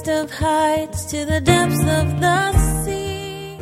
highest 0.00 0.32
of 0.32 0.38
heights 0.38 1.04
to 1.06 1.24
the 1.26 1.40
depths 1.40 1.80
of 1.80 2.20
the 2.20 2.84
sea. 2.84 3.58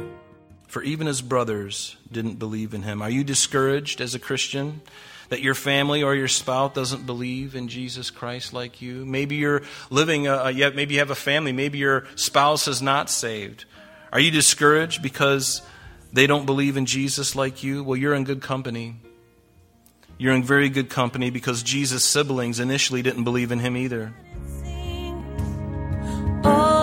For 0.69 0.83
even 0.83 1.07
his 1.07 1.23
brothers 1.23 1.97
didn't 2.11 2.39
believe 2.39 2.75
in 2.75 2.83
him. 2.83 3.03
Are 3.03 3.11
you 3.11 3.25
discouraged 3.25 4.01
as 4.01 4.15
a 4.15 4.19
Christian? 4.19 4.81
that 5.31 5.43
your 5.43 5.55
family 5.55 6.03
or 6.03 6.15
your 6.15 6.27
spouse 6.27 6.73
doesn't 6.73 7.05
believe 7.05 7.55
in 7.55 7.69
Jesus 7.69 8.11
Christ 8.11 8.55
like 8.55 8.81
you. 8.81 9.05
Maybe 9.05 9.37
you're 9.37 9.61
living, 9.91 10.27
a, 10.27 10.51
yet 10.51 10.75
maybe 10.75 10.95
you 10.95 11.01
have 11.01 11.11
a 11.11 11.15
family. 11.15 11.53
Maybe 11.53 11.77
your 11.77 12.07
spouse 12.15 12.67
is 12.67 12.81
not 12.81 13.11
saved. 13.11 13.67
Are 14.11 14.21
you 14.21 14.31
discouraged 14.31 15.03
because 15.03 15.61
they 16.15 16.27
don't 16.27 16.47
believe 16.47 16.79
in 16.79 16.87
Jesus 16.87 17.37
like 17.37 17.63
you? 17.63 17.85
Well, 17.85 17.99
you're 17.99 18.15
in 18.15 18.25
good 18.25 18.41
company. 18.41 18.97
You're 20.17 20.33
in 20.33 20.45
very 20.45 20.71
good 20.71 20.89
company 20.89 21.29
because 21.29 21.63
Jesus' 21.63 22.05
siblings 22.05 22.59
initially 22.59 23.03
didn't 23.03 23.25
believe 23.25 23.53
in 23.53 23.59
him 23.59 23.77
either. 23.77 24.15
All 26.49 26.79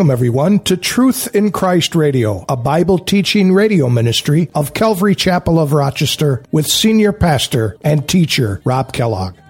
Welcome, 0.00 0.12
everyone, 0.12 0.60
to 0.60 0.78
Truth 0.78 1.34
in 1.36 1.52
Christ 1.52 1.94
Radio, 1.94 2.46
a 2.48 2.56
Bible 2.56 2.98
teaching 2.98 3.52
radio 3.52 3.90
ministry 3.90 4.48
of 4.54 4.72
Calvary 4.72 5.14
Chapel 5.14 5.60
of 5.60 5.74
Rochester 5.74 6.42
with 6.50 6.66
senior 6.66 7.12
pastor 7.12 7.76
and 7.82 8.08
teacher 8.08 8.62
Rob 8.64 8.94
Kellogg. 8.94 9.34
Oars 9.34 9.42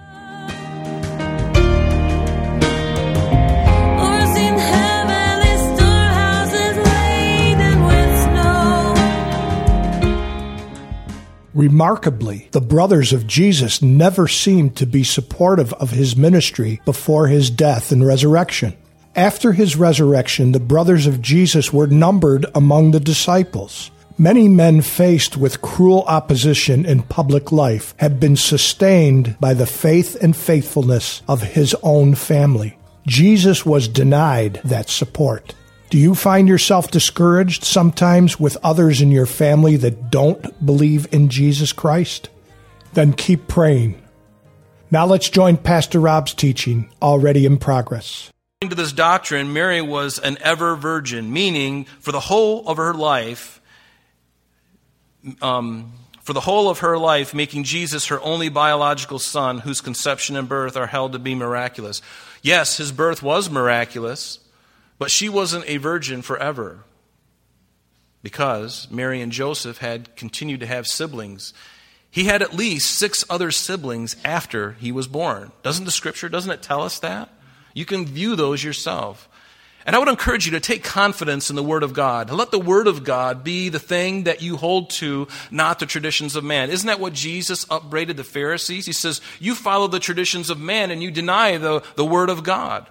in 4.35 4.59
heavenly 4.59 5.55
storehouses 5.73 6.77
laden 6.83 7.85
with 7.85 8.21
snow. 8.23 8.93
Remarkably, 11.53 12.49
the 12.51 12.59
brothers 12.59 13.13
of 13.13 13.25
Jesus 13.25 13.81
never 13.81 14.27
seemed 14.27 14.75
to 14.75 14.85
be 14.85 15.05
supportive 15.05 15.71
of 15.75 15.91
his 15.91 16.17
ministry 16.17 16.81
before 16.83 17.27
his 17.27 17.49
death 17.49 17.93
and 17.93 18.05
resurrection. 18.05 18.75
After 19.15 19.51
his 19.51 19.75
resurrection, 19.75 20.53
the 20.53 20.59
brothers 20.59 21.05
of 21.05 21.21
Jesus 21.21 21.73
were 21.73 21.87
numbered 21.87 22.45
among 22.55 22.91
the 22.91 22.99
disciples. 22.99 23.91
Many 24.17 24.47
men 24.47 24.81
faced 24.81 25.35
with 25.35 25.61
cruel 25.61 26.03
opposition 26.07 26.85
in 26.85 27.01
public 27.03 27.51
life 27.51 27.93
have 27.97 28.21
been 28.21 28.37
sustained 28.37 29.35
by 29.39 29.53
the 29.53 29.65
faith 29.65 30.15
and 30.21 30.35
faithfulness 30.35 31.23
of 31.27 31.41
his 31.41 31.75
own 31.83 32.15
family. 32.15 32.77
Jesus 33.05 33.65
was 33.65 33.89
denied 33.89 34.61
that 34.63 34.89
support. 34.89 35.55
Do 35.89 35.97
you 35.97 36.15
find 36.15 36.47
yourself 36.47 36.89
discouraged 36.89 37.65
sometimes 37.65 38.39
with 38.39 38.55
others 38.63 39.01
in 39.01 39.11
your 39.11 39.25
family 39.25 39.75
that 39.77 40.09
don't 40.09 40.65
believe 40.65 41.05
in 41.11 41.27
Jesus 41.27 41.73
Christ? 41.73 42.29
Then 42.93 43.11
keep 43.11 43.49
praying. 43.49 44.01
Now 44.89 45.05
let's 45.05 45.29
join 45.29 45.57
Pastor 45.57 45.99
Rob's 45.99 46.33
teaching, 46.33 46.89
already 47.01 47.45
in 47.45 47.57
progress. 47.57 48.31
To 48.61 48.75
this 48.75 48.93
doctrine, 48.93 49.53
Mary 49.53 49.81
was 49.81 50.19
an 50.19 50.37
ever 50.39 50.75
virgin, 50.75 51.33
meaning 51.33 51.85
for 51.99 52.11
the 52.11 52.19
whole 52.19 52.67
of 52.69 52.77
her 52.77 52.93
life, 52.93 53.59
um, 55.41 55.93
for 56.21 56.33
the 56.33 56.41
whole 56.41 56.69
of 56.69 56.79
her 56.79 56.95
life, 56.95 57.33
making 57.33 57.63
Jesus 57.63 58.05
her 58.05 58.21
only 58.21 58.49
biological 58.49 59.17
son, 59.17 59.57
whose 59.57 59.81
conception 59.81 60.35
and 60.35 60.47
birth 60.47 60.77
are 60.77 60.85
held 60.85 61.13
to 61.13 61.19
be 61.19 61.33
miraculous. 61.33 62.03
Yes, 62.43 62.77
his 62.77 62.91
birth 62.91 63.23
was 63.23 63.49
miraculous, 63.49 64.37
but 64.99 65.09
she 65.09 65.27
wasn't 65.27 65.67
a 65.67 65.77
virgin 65.77 66.21
forever 66.21 66.83
because 68.21 68.87
Mary 68.91 69.21
and 69.21 69.31
Joseph 69.31 69.79
had 69.79 70.15
continued 70.15 70.59
to 70.59 70.67
have 70.67 70.85
siblings. 70.85 71.51
He 72.11 72.25
had 72.25 72.43
at 72.43 72.53
least 72.53 72.91
six 72.91 73.25
other 73.27 73.49
siblings 73.49 74.15
after 74.23 74.73
he 74.73 74.91
was 74.91 75.07
born. 75.07 75.51
Doesn't 75.63 75.85
the 75.85 75.89
scripture, 75.89 76.29
doesn't 76.29 76.51
it 76.51 76.61
tell 76.61 76.83
us 76.83 76.99
that? 76.99 77.29
You 77.73 77.85
can 77.85 78.05
view 78.05 78.35
those 78.35 78.63
yourself. 78.63 79.27
And 79.85 79.95
I 79.95 79.99
would 79.99 80.09
encourage 80.09 80.45
you 80.45 80.51
to 80.51 80.59
take 80.59 80.83
confidence 80.83 81.49
in 81.49 81.55
the 81.55 81.63
Word 81.63 81.81
of 81.81 81.93
God. 81.93 82.29
Let 82.29 82.51
the 82.51 82.59
Word 82.59 82.87
of 82.87 83.03
God 83.03 83.43
be 83.43 83.69
the 83.69 83.79
thing 83.79 84.25
that 84.25 84.41
you 84.41 84.57
hold 84.57 84.91
to, 84.91 85.27
not 85.49 85.79
the 85.79 85.87
traditions 85.87 86.35
of 86.35 86.43
man. 86.43 86.69
Isn't 86.69 86.87
that 86.87 86.99
what 86.99 87.13
Jesus 87.13 87.65
upbraided 87.69 88.17
the 88.17 88.23
Pharisees? 88.23 88.85
He 88.85 88.93
says, 88.93 89.21
You 89.39 89.55
follow 89.55 89.87
the 89.87 89.99
traditions 89.99 90.49
of 90.49 90.59
man 90.59 90.91
and 90.91 91.01
you 91.01 91.09
deny 91.09 91.57
the, 91.57 91.83
the 91.95 92.05
Word 92.05 92.29
of 92.29 92.43
God. 92.43 92.87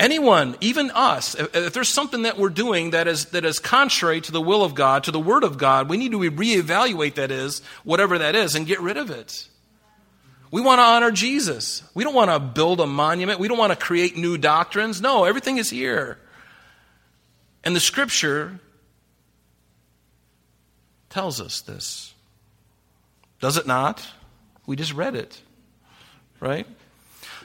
Anyone, 0.00 0.56
even 0.62 0.90
us, 0.92 1.34
if, 1.34 1.54
if 1.54 1.74
there's 1.74 1.88
something 1.88 2.22
that 2.22 2.38
we're 2.38 2.48
doing 2.48 2.90
that 2.90 3.06
is, 3.06 3.26
that 3.26 3.44
is 3.44 3.58
contrary 3.58 4.22
to 4.22 4.32
the 4.32 4.40
will 4.40 4.64
of 4.64 4.74
God, 4.74 5.04
to 5.04 5.10
the 5.10 5.20
Word 5.20 5.44
of 5.44 5.58
God, 5.58 5.88
we 5.88 5.98
need 5.98 6.12
to 6.12 6.18
reevaluate 6.18 7.14
that 7.14 7.30
is, 7.30 7.60
whatever 7.84 8.18
that 8.18 8.34
is, 8.34 8.54
and 8.54 8.66
get 8.66 8.80
rid 8.80 8.96
of 8.96 9.10
it. 9.10 9.46
We 10.50 10.60
want 10.60 10.78
to 10.78 10.82
honor 10.82 11.10
Jesus. 11.10 11.82
We 11.94 12.02
don't 12.02 12.14
want 12.14 12.30
to 12.30 12.40
build 12.40 12.80
a 12.80 12.86
monument. 12.86 13.38
We 13.38 13.48
don't 13.48 13.58
want 13.58 13.72
to 13.72 13.78
create 13.78 14.16
new 14.16 14.36
doctrines. 14.36 15.00
No, 15.00 15.24
everything 15.24 15.58
is 15.58 15.70
here. 15.70 16.18
And 17.62 17.76
the 17.76 17.80
scripture 17.80 18.58
tells 21.08 21.40
us 21.40 21.60
this. 21.60 22.14
Does 23.40 23.56
it 23.56 23.66
not? 23.66 24.06
We 24.66 24.76
just 24.76 24.92
read 24.92 25.14
it, 25.14 25.40
right? 26.40 26.66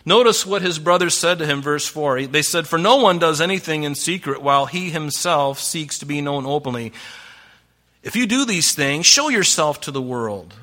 Notice 0.05 0.45
what 0.45 0.61
his 0.61 0.77
brothers 0.77 1.15
said 1.15 1.39
to 1.39 1.45
him, 1.45 1.61
verse 1.61 1.87
4. 1.87 2.27
They 2.27 2.43
said, 2.43 2.67
For 2.67 2.77
no 2.77 2.97
one 2.97 3.17
does 3.17 3.41
anything 3.41 3.83
in 3.83 3.95
secret 3.95 4.41
while 4.41 4.67
he 4.67 4.89
himself 4.89 5.59
seeks 5.59 5.99
to 5.99 6.05
be 6.05 6.21
known 6.21 6.45
openly. 6.45 6.93
If 8.03 8.15
you 8.15 8.27
do 8.27 8.45
these 8.45 8.73
things, 8.73 9.07
show 9.07 9.29
yourself 9.29 9.81
to 9.81 9.91
the 9.91 10.01
world. 10.01 10.53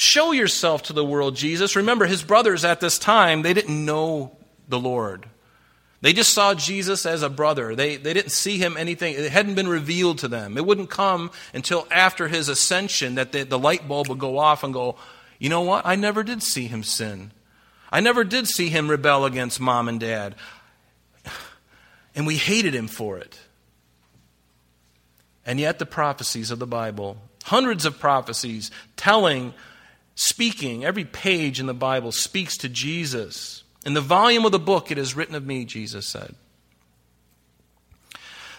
Show 0.00 0.32
yourself 0.32 0.84
to 0.84 0.94
the 0.94 1.04
world, 1.04 1.36
Jesus. 1.36 1.76
Remember, 1.76 2.06
his 2.06 2.22
brothers 2.22 2.64
at 2.64 2.80
this 2.80 2.98
time, 2.98 3.42
they 3.42 3.52
didn't 3.52 3.84
know 3.84 4.34
the 4.66 4.78
Lord. 4.78 5.26
They 6.00 6.14
just 6.14 6.32
saw 6.32 6.54
Jesus 6.54 7.04
as 7.04 7.22
a 7.22 7.28
brother. 7.28 7.74
They, 7.74 7.96
they 7.96 8.14
didn't 8.14 8.32
see 8.32 8.56
him 8.56 8.78
anything. 8.78 9.12
It 9.12 9.30
hadn't 9.30 9.56
been 9.56 9.68
revealed 9.68 10.16
to 10.20 10.28
them. 10.28 10.56
It 10.56 10.64
wouldn't 10.64 10.88
come 10.88 11.30
until 11.52 11.86
after 11.90 12.28
his 12.28 12.48
ascension 12.48 13.16
that 13.16 13.32
the, 13.32 13.42
the 13.42 13.58
light 13.58 13.86
bulb 13.86 14.08
would 14.08 14.18
go 14.18 14.38
off 14.38 14.64
and 14.64 14.72
go, 14.72 14.96
you 15.38 15.50
know 15.50 15.60
what? 15.60 15.84
I 15.84 15.96
never 15.96 16.22
did 16.22 16.42
see 16.42 16.66
him 16.66 16.82
sin. 16.82 17.32
I 17.92 18.00
never 18.00 18.24
did 18.24 18.48
see 18.48 18.70
him 18.70 18.88
rebel 18.88 19.26
against 19.26 19.60
mom 19.60 19.86
and 19.86 20.00
dad. 20.00 20.34
And 22.14 22.26
we 22.26 22.36
hated 22.36 22.74
him 22.74 22.88
for 22.88 23.18
it. 23.18 23.38
And 25.44 25.60
yet, 25.60 25.78
the 25.78 25.86
prophecies 25.86 26.50
of 26.50 26.58
the 26.58 26.66
Bible, 26.66 27.18
hundreds 27.44 27.84
of 27.84 28.00
prophecies 28.00 28.70
telling 28.96 29.52
speaking, 30.20 30.84
every 30.84 31.04
page 31.04 31.60
in 31.60 31.66
the 31.66 31.72
Bible 31.72 32.12
speaks 32.12 32.58
to 32.58 32.68
Jesus. 32.68 33.64
In 33.86 33.94
the 33.94 34.02
volume 34.02 34.44
of 34.44 34.52
the 34.52 34.58
book, 34.58 34.90
it 34.90 34.98
is 34.98 35.16
written 35.16 35.34
of 35.34 35.46
me, 35.46 35.64
Jesus 35.64 36.04
said. 36.04 36.34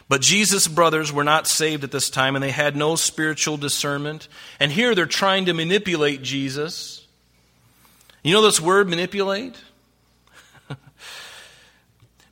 But 0.09 0.21
Jesus' 0.21 0.67
brothers 0.67 1.13
were 1.13 1.23
not 1.23 1.45
saved 1.45 1.83
at 1.83 1.91
this 1.91 2.09
time, 2.09 2.35
and 2.35 2.41
they 2.41 2.49
had 2.49 2.75
no 2.75 2.95
spiritual 2.95 3.57
discernment. 3.57 4.27
And 4.59 4.71
here 4.71 4.95
they're 4.95 5.05
trying 5.05 5.45
to 5.45 5.53
manipulate 5.53 6.23
Jesus. 6.23 7.05
You 8.23 8.33
know 8.33 8.41
this 8.41 8.59
word, 8.59 8.89
manipulate? 8.89 9.55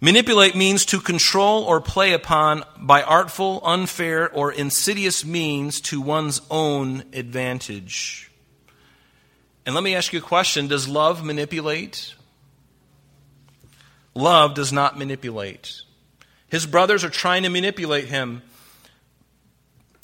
manipulate 0.01 0.55
means 0.55 0.85
to 0.87 0.99
control 0.99 1.63
or 1.65 1.79
play 1.79 2.13
upon 2.13 2.63
by 2.79 3.03
artful, 3.03 3.61
unfair, 3.63 4.27
or 4.27 4.51
insidious 4.51 5.23
means 5.23 5.79
to 5.81 6.01
one's 6.01 6.41
own 6.49 7.03
advantage. 7.13 8.28
And 9.69 9.75
let 9.75 9.83
me 9.83 9.93
ask 9.93 10.13
you 10.13 10.17
a 10.17 10.23
question 10.23 10.65
Does 10.65 10.87
love 10.87 11.23
manipulate? 11.23 12.15
Love 14.15 14.55
does 14.55 14.73
not 14.73 14.97
manipulate. 14.97 15.83
His 16.47 16.65
brothers 16.65 17.03
are 17.03 17.09
trying 17.11 17.43
to 17.43 17.49
manipulate 17.49 18.05
him. 18.05 18.41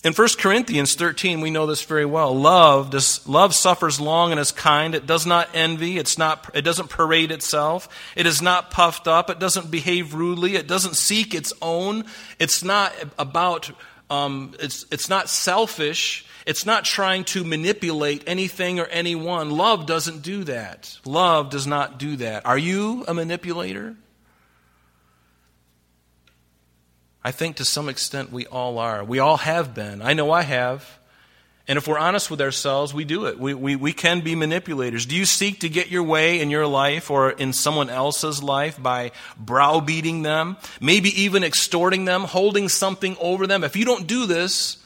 In 0.04 0.14
1 0.14 0.28
Corinthians 0.38 0.94
13, 0.94 1.42
we 1.42 1.50
know 1.50 1.66
this 1.66 1.82
very 1.82 2.06
well. 2.06 2.38
Love, 2.38 2.92
does, 2.92 3.28
love 3.28 3.56
suffers 3.56 4.00
long 4.00 4.30
and 4.30 4.40
is 4.40 4.52
kind. 4.52 4.94
It 4.94 5.08
does 5.08 5.26
not 5.26 5.50
envy. 5.56 5.98
It's 5.98 6.20
not, 6.20 6.48
it 6.54 6.62
doesn't 6.62 6.92
parade 6.92 7.32
itself. 7.32 7.90
It 8.16 8.28
is 8.28 8.44
not 8.44 8.70
puffed 8.70 9.08
up. 9.08 9.32
It 9.32 9.40
doesn't 9.40 9.72
behave 9.72 10.14
rudely. 10.14 10.58
It 10.58 10.68
doesn't 10.68 10.96
seek 10.96 11.34
its 11.34 11.54
own. 11.60 12.06
It's 12.38 12.64
not 12.64 12.94
about 13.18 13.72
um, 14.10 14.54
it's, 14.60 14.86
it's 14.92 15.10
not 15.10 15.30
selfish. 15.30 16.26
It's 16.46 16.66
not 16.66 16.86
trying 16.86 17.24
to 17.26 17.44
manipulate 17.44 18.24
anything 18.28 18.80
or 18.80 18.86
anyone. 18.86 19.50
Love 19.50 19.86
doesn't 19.86 20.22
do 20.22 20.44
that. 20.44 21.00
Love 21.06 21.50
does 21.50 21.66
not 21.66 21.98
do 21.98 22.16
that. 22.18 22.46
Are 22.46 22.58
you 22.58 23.04
a 23.08 23.14
manipulator? 23.14 23.96
I 27.24 27.32
think 27.32 27.56
to 27.56 27.66
some 27.66 27.90
extent 27.90 28.32
we 28.32 28.46
all 28.46 28.78
are. 28.78 29.04
We 29.04 29.18
all 29.18 29.38
have 29.38 29.74
been. 29.74 30.04
I 30.04 30.14
know 30.14 30.30
I 30.30 30.44
have. 30.44 31.00
And 31.68 31.78
if 31.78 31.88
we're 31.88 31.98
honest 31.98 32.30
with 32.30 32.42
ourselves, 32.42 32.94
we 32.94 33.06
do 33.06 33.26
it. 33.26 33.40
We, 33.40 33.56
we, 33.56 33.76
we 33.76 33.92
can 33.92 34.22
be 34.22 34.36
manipulators. 34.36 35.08
Do 35.08 35.16
you 35.16 35.26
seek 35.26 35.62
to 35.62 35.70
get 35.70 35.90
your 35.90 36.04
way 36.04 36.40
in 36.40 36.52
your 36.52 36.68
life 36.68 37.10
or 37.10 37.32
in 37.32 37.54
someone 37.54 37.90
else's 37.90 38.44
life 38.44 38.82
by 38.82 39.12
browbeating 39.36 40.22
them, 40.22 40.58
maybe 40.80 41.10
even 41.24 41.44
extorting 41.44 42.06
them, 42.06 42.24
holding 42.24 42.70
something 42.70 43.18
over 43.20 43.48
them? 43.48 43.64
If 43.64 43.76
you 43.76 43.84
don't 43.84 44.06
do 44.06 44.28
this, 44.28 44.78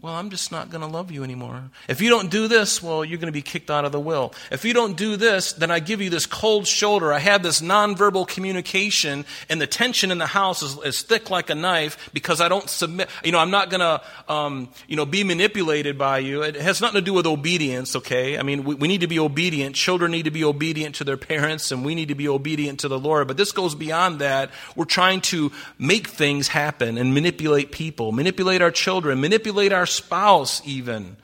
well, 0.00 0.14
I'm 0.14 0.30
just 0.30 0.52
not 0.52 0.70
going 0.70 0.82
to 0.82 0.86
love 0.86 1.10
you 1.10 1.24
anymore. 1.24 1.60
If 1.88 2.00
you 2.00 2.08
don't 2.08 2.30
do 2.30 2.46
this, 2.46 2.80
well, 2.80 3.04
you're 3.04 3.18
going 3.18 3.26
to 3.26 3.32
be 3.32 3.42
kicked 3.42 3.68
out 3.68 3.84
of 3.84 3.90
the 3.90 3.98
will. 3.98 4.32
If 4.52 4.64
you 4.64 4.72
don't 4.72 4.96
do 4.96 5.16
this, 5.16 5.54
then 5.54 5.72
I 5.72 5.80
give 5.80 6.00
you 6.00 6.08
this 6.08 6.24
cold 6.24 6.68
shoulder. 6.68 7.12
I 7.12 7.18
have 7.18 7.42
this 7.42 7.60
nonverbal 7.60 8.28
communication, 8.28 9.24
and 9.48 9.60
the 9.60 9.66
tension 9.66 10.12
in 10.12 10.18
the 10.18 10.26
house 10.26 10.62
is, 10.62 10.78
is 10.84 11.02
thick 11.02 11.30
like 11.30 11.50
a 11.50 11.56
knife 11.56 12.10
because 12.12 12.40
I 12.40 12.48
don't 12.48 12.70
submit. 12.70 13.08
You 13.24 13.32
know, 13.32 13.40
I'm 13.40 13.50
not 13.50 13.70
going 13.70 13.80
to, 13.80 14.32
um, 14.32 14.68
you 14.86 14.94
know, 14.94 15.04
be 15.04 15.24
manipulated 15.24 15.98
by 15.98 16.18
you. 16.18 16.42
It 16.42 16.54
has 16.54 16.80
nothing 16.80 17.00
to 17.00 17.04
do 17.04 17.12
with 17.12 17.26
obedience, 17.26 17.96
okay? 17.96 18.38
I 18.38 18.44
mean, 18.44 18.62
we, 18.62 18.76
we 18.76 18.86
need 18.86 19.00
to 19.00 19.08
be 19.08 19.18
obedient. 19.18 19.74
Children 19.74 20.12
need 20.12 20.26
to 20.26 20.30
be 20.30 20.44
obedient 20.44 20.94
to 20.96 21.04
their 21.04 21.16
parents, 21.16 21.72
and 21.72 21.84
we 21.84 21.96
need 21.96 22.06
to 22.08 22.14
be 22.14 22.28
obedient 22.28 22.78
to 22.80 22.88
the 22.88 23.00
Lord. 23.00 23.26
But 23.26 23.36
this 23.36 23.50
goes 23.50 23.74
beyond 23.74 24.20
that. 24.20 24.50
We're 24.76 24.84
trying 24.84 25.22
to 25.22 25.50
make 25.76 26.06
things 26.06 26.46
happen 26.46 26.98
and 26.98 27.14
manipulate 27.14 27.72
people, 27.72 28.12
manipulate 28.12 28.62
our 28.62 28.70
children, 28.70 29.20
manipulate 29.20 29.72
our 29.72 29.87
spouse, 29.88 30.62
even. 30.64 31.16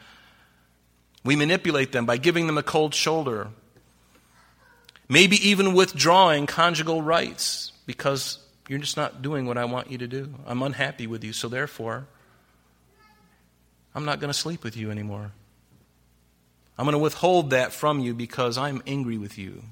We 1.25 1.37
manipulate 1.37 1.93
them 1.93 2.07
by 2.07 2.17
giving 2.17 2.47
them 2.47 2.59
a 2.59 2.63
cold 2.63 2.95
shoulder. 2.95 3.49
Maybe 5.09 5.37
even 5.49 5.75
withdrawing 5.75 6.47
conjugal 6.47 7.03
rights 7.03 7.73
because 7.87 8.39
you're 8.69 8.79
just 8.79 8.97
not 8.97 9.23
doing 9.23 9.47
what 9.47 9.59
I 9.59 9.65
want 9.65 9.91
you 9.91 9.99
to 9.99 10.07
do. 10.07 10.35
I'm 10.47 10.63
unhappy 10.63 11.07
with 11.07 11.25
you, 11.25 11.33
so 11.33 11.49
therefore, 11.49 12.07
I'm 13.95 14.05
not 14.05 14.21
going 14.21 14.33
to 14.33 14.39
sleep 14.39 14.65
with 14.65 14.77
you 14.77 14.91
anymore. 14.91 15.33
I'm 16.77 16.85
going 16.85 16.95
to 16.95 16.99
withhold 16.99 17.51
that 17.51 17.73
from 17.73 18.01
you 18.01 18.15
because 18.15 18.59
I'm 18.59 18.83
angry 18.87 19.19
with 19.19 19.39
you. 19.39 19.63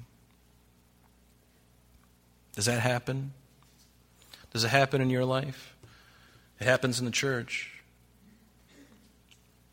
Does 2.55 2.65
that 2.65 2.79
happen? 2.79 3.33
Does 4.53 4.63
it 4.63 4.69
happen 4.69 5.01
in 5.01 5.09
your 5.09 5.25
life? 5.25 5.75
It 6.59 6.65
happens 6.65 6.99
in 6.99 7.05
the 7.05 7.11
church. 7.11 7.82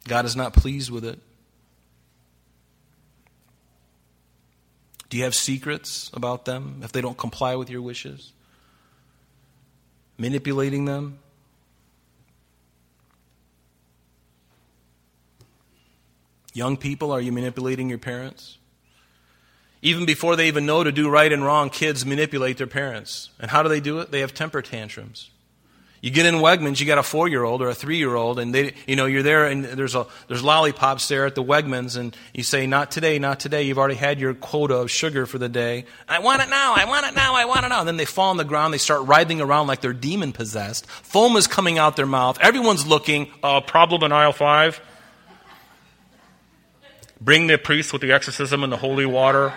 God 0.08 0.24
is 0.24 0.36
not 0.36 0.52
pleased 0.52 0.90
with 0.90 1.04
it. 1.04 1.18
Do 5.08 5.16
you 5.16 5.24
have 5.24 5.34
secrets 5.34 6.10
about 6.14 6.44
them 6.44 6.80
if 6.84 6.92
they 6.92 7.00
don't 7.00 7.18
comply 7.18 7.56
with 7.56 7.68
your 7.68 7.82
wishes? 7.82 8.32
Manipulating 10.18 10.84
them? 10.84 11.18
Young 16.52 16.76
people, 16.76 17.12
are 17.12 17.20
you 17.20 17.32
manipulating 17.32 17.88
your 17.88 17.98
parents? 17.98 18.58
Even 19.82 20.04
before 20.04 20.36
they 20.36 20.48
even 20.48 20.66
know 20.66 20.84
to 20.84 20.92
do 20.92 21.08
right 21.08 21.32
and 21.32 21.44
wrong, 21.44 21.70
kids 21.70 22.04
manipulate 22.04 22.58
their 22.58 22.66
parents. 22.66 23.30
And 23.38 23.50
how 23.50 23.62
do 23.62 23.68
they 23.68 23.80
do 23.80 24.00
it? 24.00 24.10
They 24.10 24.20
have 24.20 24.34
temper 24.34 24.60
tantrums. 24.62 25.30
You 26.02 26.10
get 26.10 26.24
in 26.24 26.36
Wegmans, 26.36 26.80
you 26.80 26.86
got 26.86 26.96
a 26.96 27.02
four 27.02 27.28
year 27.28 27.44
old 27.44 27.60
or 27.60 27.68
a 27.68 27.74
three 27.74 27.98
year 27.98 28.14
old, 28.14 28.38
and 28.38 28.54
they, 28.54 28.72
you 28.86 28.96
know, 28.96 29.04
you're 29.04 29.22
there 29.22 29.44
and 29.44 29.64
there's 29.64 29.94
a, 29.94 30.06
there's 30.28 30.42
lollipops 30.42 31.08
there 31.08 31.26
at 31.26 31.34
the 31.34 31.44
Wegmans, 31.44 31.98
and 31.98 32.16
you 32.32 32.42
say, 32.42 32.66
not 32.66 32.90
today, 32.90 33.18
not 33.18 33.38
today. 33.38 33.64
You've 33.64 33.78
already 33.78 33.96
had 33.96 34.18
your 34.18 34.32
quota 34.32 34.76
of 34.76 34.90
sugar 34.90 35.26
for 35.26 35.36
the 35.36 35.50
day. 35.50 35.84
I 36.08 36.20
want 36.20 36.40
it 36.40 36.48
now, 36.48 36.72
I 36.74 36.86
want 36.86 37.06
it 37.06 37.14
now, 37.14 37.34
I 37.34 37.44
want 37.44 37.66
it 37.66 37.68
now. 37.68 37.80
And 37.80 37.88
then 37.88 37.98
they 37.98 38.06
fall 38.06 38.30
on 38.30 38.38
the 38.38 38.44
ground, 38.44 38.72
they 38.72 38.78
start 38.78 39.06
writhing 39.06 39.42
around 39.42 39.66
like 39.66 39.82
they're 39.82 39.92
demon 39.92 40.32
possessed. 40.32 40.86
Foam 40.86 41.36
is 41.36 41.46
coming 41.46 41.76
out 41.76 41.96
their 41.96 42.06
mouth. 42.06 42.38
Everyone's 42.40 42.86
looking, 42.86 43.30
uh, 43.42 43.60
problem 43.60 44.02
in 44.02 44.10
aisle 44.10 44.32
five. 44.32 44.80
Bring 47.20 47.46
the 47.46 47.58
priest 47.58 47.92
with 47.92 48.00
the 48.00 48.12
exorcism 48.12 48.64
and 48.64 48.72
the 48.72 48.78
holy 48.78 49.04
water, 49.04 49.52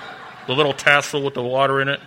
the 0.48 0.54
little 0.54 0.74
tassel 0.74 1.24
with 1.24 1.36
the 1.36 1.44
water 1.44 1.80
in 1.80 1.88
it. 1.88 2.02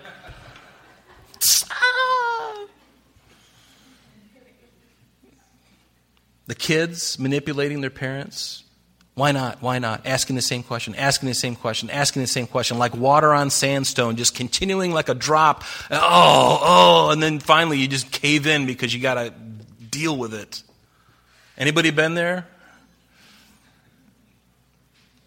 The 6.47 6.55
kids 6.55 7.19
manipulating 7.19 7.81
their 7.81 7.91
parents. 7.91 8.63
Why 9.15 9.33
not? 9.33 9.63
Why 9.63 9.79
not? 9.79 10.07
Asking 10.07 10.37
the 10.37 10.43
same 10.43 10.63
question, 10.63 10.95
asking 10.95 11.29
the 11.29 11.35
same 11.35 11.57
question, 11.57 11.89
asking 11.89 12.23
the 12.23 12.29
same 12.29 12.47
question, 12.47 12.77
like 12.77 12.95
water 12.95 13.33
on 13.33 13.49
sandstone, 13.49 14.17
just 14.17 14.35
continuing 14.35 14.93
like 14.93 15.09
a 15.09 15.15
drop. 15.15 15.65
Oh, 15.91 16.59
oh, 16.63 17.11
and 17.11 17.23
then 17.23 17.41
finally 17.41 17.79
you 17.79 17.89
just 17.89 18.13
cave 18.13 18.47
in 18.47 18.67
because 18.67 18.93
you 18.95 19.01
got 19.01 19.15
to 19.15 19.31
deal 19.91 20.17
with 20.17 20.35
it. 20.35 20.63
Anybody 21.57 21.91
been 21.91 22.15
there? 22.15 22.47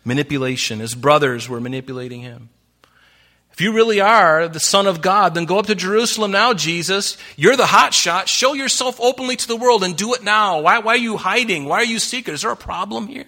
Manipulation. 0.06 0.80
His 0.80 0.94
brothers 0.94 1.50
were 1.50 1.60
manipulating 1.60 2.22
him. 2.22 2.50
If 3.60 3.64
you 3.64 3.74
really 3.74 4.00
are 4.00 4.48
the 4.48 4.58
Son 4.58 4.88
of 4.88 5.02
God, 5.02 5.34
then 5.34 5.44
go 5.44 5.60
up 5.60 5.66
to 5.66 5.76
Jerusalem 5.76 6.32
now, 6.32 6.54
Jesus. 6.54 7.18
You're 7.36 7.58
the 7.58 7.66
hot 7.66 7.94
shot. 7.94 8.30
Show 8.30 8.54
yourself 8.54 8.98
openly 9.02 9.36
to 9.36 9.48
the 9.50 9.58
world 9.58 9.84
and 9.84 9.98
do 9.98 10.14
it 10.14 10.24
now. 10.24 10.62
Why, 10.62 10.80
why 10.80 10.94
are 10.94 10.98
you 10.98 11.18
hiding? 11.18 11.66
Why 11.66 11.80
are 11.80 11.84
you 11.84 12.00
secret? 12.00 12.36
Is 12.36 12.44
there 12.44 12.52
a 12.52 12.56
problem 12.56 13.08
here? 13.08 13.26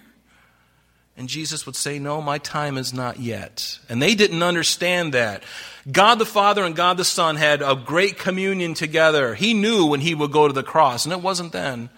And 1.18 1.28
Jesus 1.28 1.66
would 1.66 1.76
say, 1.76 1.98
No, 1.98 2.22
my 2.22 2.38
time 2.38 2.78
is 2.78 2.94
not 2.94 3.20
yet. 3.20 3.78
And 3.90 4.00
they 4.00 4.14
didn't 4.14 4.42
understand 4.42 5.12
that. 5.12 5.42
God 5.90 6.14
the 6.14 6.24
Father 6.24 6.64
and 6.64 6.74
God 6.74 6.96
the 6.96 7.04
Son 7.04 7.36
had 7.36 7.60
a 7.60 7.74
great 7.74 8.18
communion 8.18 8.72
together. 8.72 9.34
He 9.34 9.52
knew 9.52 9.84
when 9.84 10.00
he 10.00 10.14
would 10.14 10.32
go 10.32 10.48
to 10.48 10.54
the 10.54 10.62
cross, 10.62 11.04
and 11.04 11.12
it 11.12 11.20
wasn't 11.20 11.52
then. 11.52 11.90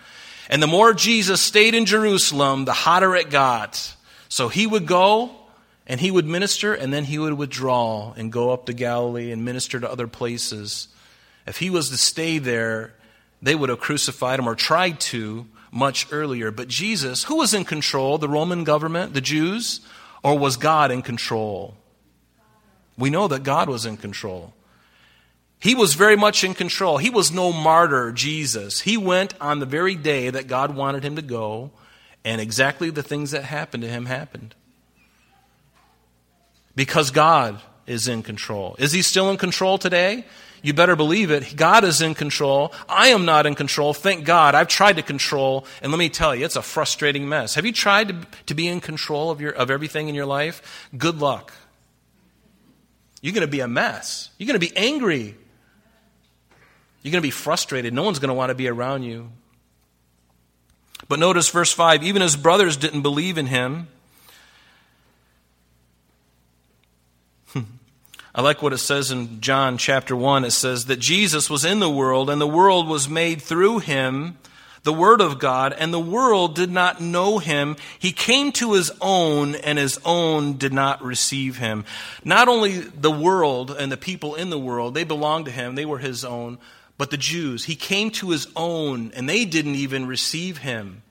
And 0.50 0.60
the 0.60 0.66
more 0.66 0.92
Jesus 0.92 1.40
stayed 1.40 1.76
in 1.76 1.86
Jerusalem, 1.86 2.64
the 2.64 2.72
hotter 2.72 3.14
it 3.14 3.30
got. 3.30 3.94
So 4.28 4.48
he 4.48 4.66
would 4.66 4.88
go, 4.88 5.30
and 5.86 6.00
he 6.00 6.10
would 6.10 6.26
minister, 6.26 6.72
and 6.72 6.92
then 6.92 7.04
he 7.04 7.18
would 7.18 7.34
withdraw 7.34 8.14
and 8.16 8.32
go 8.32 8.50
up 8.50 8.66
to 8.66 8.72
Galilee 8.72 9.30
and 9.30 9.44
minister 9.44 9.78
to 9.78 9.90
other 9.90 10.06
places. 10.06 10.88
If 11.46 11.58
he 11.58 11.68
was 11.68 11.90
to 11.90 11.98
stay 11.98 12.38
there, 12.38 12.94
they 13.42 13.54
would 13.54 13.68
have 13.68 13.80
crucified 13.80 14.38
him 14.38 14.48
or 14.48 14.54
tried 14.54 14.98
to 15.00 15.46
much 15.70 16.06
earlier. 16.10 16.50
But 16.50 16.68
Jesus, 16.68 17.24
who 17.24 17.36
was 17.36 17.52
in 17.52 17.64
control? 17.64 18.16
The 18.16 18.28
Roman 18.28 18.64
government, 18.64 19.12
the 19.12 19.20
Jews? 19.20 19.80
Or 20.22 20.38
was 20.38 20.56
God 20.56 20.90
in 20.90 21.02
control? 21.02 21.74
We 22.96 23.10
know 23.10 23.28
that 23.28 23.42
God 23.42 23.68
was 23.68 23.84
in 23.84 23.98
control. 23.98 24.54
He 25.58 25.74
was 25.74 25.94
very 25.94 26.16
much 26.16 26.44
in 26.44 26.54
control. 26.54 26.96
He 26.96 27.10
was 27.10 27.30
no 27.30 27.52
martyr, 27.52 28.10
Jesus. 28.12 28.80
He 28.80 28.96
went 28.96 29.34
on 29.38 29.58
the 29.58 29.66
very 29.66 29.94
day 29.94 30.30
that 30.30 30.46
God 30.46 30.74
wanted 30.74 31.04
him 31.04 31.16
to 31.16 31.22
go, 31.22 31.72
and 32.24 32.40
exactly 32.40 32.88
the 32.88 33.02
things 33.02 33.32
that 33.32 33.44
happened 33.44 33.82
to 33.82 33.88
him 33.88 34.06
happened 34.06 34.54
because 36.76 37.10
God 37.10 37.60
is 37.86 38.08
in 38.08 38.22
control. 38.22 38.76
Is 38.78 38.92
he 38.92 39.02
still 39.02 39.30
in 39.30 39.36
control 39.36 39.78
today? 39.78 40.24
You 40.62 40.72
better 40.72 40.96
believe 40.96 41.30
it. 41.30 41.56
God 41.56 41.84
is 41.84 42.00
in 42.00 42.14
control. 42.14 42.72
I 42.88 43.08
am 43.08 43.26
not 43.26 43.44
in 43.44 43.54
control. 43.54 43.92
Thank 43.92 44.24
God. 44.24 44.54
I've 44.54 44.68
tried 44.68 44.96
to 44.96 45.02
control, 45.02 45.66
and 45.82 45.92
let 45.92 45.98
me 45.98 46.08
tell 46.08 46.34
you, 46.34 46.46
it's 46.46 46.56
a 46.56 46.62
frustrating 46.62 47.28
mess. 47.28 47.54
Have 47.56 47.66
you 47.66 47.72
tried 47.72 48.08
to, 48.08 48.26
to 48.46 48.54
be 48.54 48.66
in 48.66 48.80
control 48.80 49.30
of, 49.30 49.42
your, 49.42 49.52
of 49.52 49.70
everything 49.70 50.08
in 50.08 50.14
your 50.14 50.24
life? 50.24 50.88
Good 50.96 51.18
luck. 51.18 51.52
You're 53.20 53.34
going 53.34 53.46
to 53.46 53.50
be 53.50 53.60
a 53.60 53.68
mess. 53.68 54.30
You're 54.38 54.46
going 54.46 54.58
to 54.58 54.66
be 54.66 54.74
angry. 54.74 55.34
You're 57.02 57.12
going 57.12 57.20
to 57.20 57.26
be 57.26 57.30
frustrated. 57.30 57.92
No 57.92 58.02
one's 58.02 58.18
going 58.18 58.28
to 58.28 58.34
want 58.34 58.48
to 58.48 58.54
be 58.54 58.68
around 58.68 59.02
you. 59.02 59.30
But 61.08 61.18
notice 61.18 61.50
verse 61.50 61.72
5 61.72 62.02
even 62.02 62.22
his 62.22 62.36
brothers 62.36 62.78
didn't 62.78 63.02
believe 63.02 63.36
in 63.36 63.46
him. 63.46 63.88
I 68.36 68.42
like 68.42 68.62
what 68.62 68.72
it 68.72 68.78
says 68.78 69.12
in 69.12 69.40
John 69.40 69.78
chapter 69.78 70.16
1. 70.16 70.44
It 70.44 70.50
says 70.50 70.86
that 70.86 70.98
Jesus 70.98 71.48
was 71.48 71.64
in 71.64 71.78
the 71.78 71.88
world, 71.88 72.28
and 72.28 72.40
the 72.40 72.48
world 72.48 72.88
was 72.88 73.08
made 73.08 73.40
through 73.40 73.78
him, 73.78 74.38
the 74.82 74.92
Word 74.92 75.20
of 75.20 75.38
God, 75.38 75.72
and 75.72 75.94
the 75.94 76.00
world 76.00 76.56
did 76.56 76.70
not 76.70 77.00
know 77.00 77.38
him. 77.38 77.76
He 77.96 78.10
came 78.10 78.50
to 78.52 78.72
his 78.72 78.90
own, 79.00 79.54
and 79.54 79.78
his 79.78 80.00
own 80.04 80.58
did 80.58 80.72
not 80.72 81.00
receive 81.00 81.58
him. 81.58 81.84
Not 82.24 82.48
only 82.48 82.80
the 82.80 83.10
world 83.10 83.70
and 83.70 83.92
the 83.92 83.96
people 83.96 84.34
in 84.34 84.50
the 84.50 84.58
world, 84.58 84.94
they 84.94 85.04
belonged 85.04 85.44
to 85.44 85.52
him, 85.52 85.76
they 85.76 85.86
were 85.86 85.98
his 85.98 86.24
own, 86.24 86.58
but 86.98 87.12
the 87.12 87.16
Jews. 87.16 87.64
He 87.66 87.76
came 87.76 88.10
to 88.12 88.30
his 88.30 88.48
own, 88.56 89.12
and 89.14 89.28
they 89.28 89.44
didn't 89.44 89.76
even 89.76 90.06
receive 90.06 90.58
him. 90.58 91.02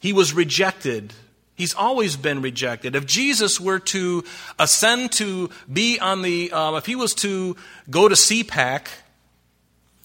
He 0.00 0.12
was 0.12 0.34
rejected 0.34 1.14
He's 1.54 1.74
always 1.74 2.16
been 2.16 2.42
rejected. 2.42 2.96
If 2.96 3.06
Jesus 3.06 3.60
were 3.60 3.78
to 3.78 4.24
ascend 4.58 5.12
to 5.12 5.50
be 5.72 6.00
on 6.00 6.22
the, 6.22 6.50
um, 6.50 6.74
if 6.74 6.86
he 6.86 6.96
was 6.96 7.14
to 7.16 7.56
go 7.88 8.08
to 8.08 8.14
CPAC 8.16 8.88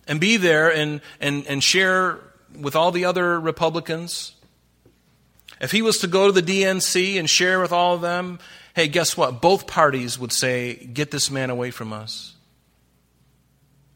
and 0.07 0.19
be 0.19 0.37
there 0.37 0.71
and, 0.71 1.01
and, 1.19 1.47
and 1.47 1.63
share 1.63 2.19
with 2.59 2.75
all 2.75 2.91
the 2.91 3.05
other 3.05 3.39
Republicans, 3.39 4.35
if 5.59 5.71
he 5.71 5.81
was 5.81 5.97
to 5.99 6.07
go 6.07 6.31
to 6.31 6.41
the 6.41 6.43
DNC 6.43 7.17
and 7.17 7.27
share 7.27 7.59
with 7.59 7.71
all 7.71 7.95
of 7.95 8.01
them, 8.01 8.39
hey, 8.75 8.87
guess 8.87 9.17
what? 9.17 9.41
Both 9.41 9.65
parties 9.65 10.19
would 10.19 10.31
say, 10.31 10.75
get 10.75 11.09
this 11.09 11.31
man 11.31 11.49
away 11.49 11.71
from 11.71 11.91
us. 11.91 12.35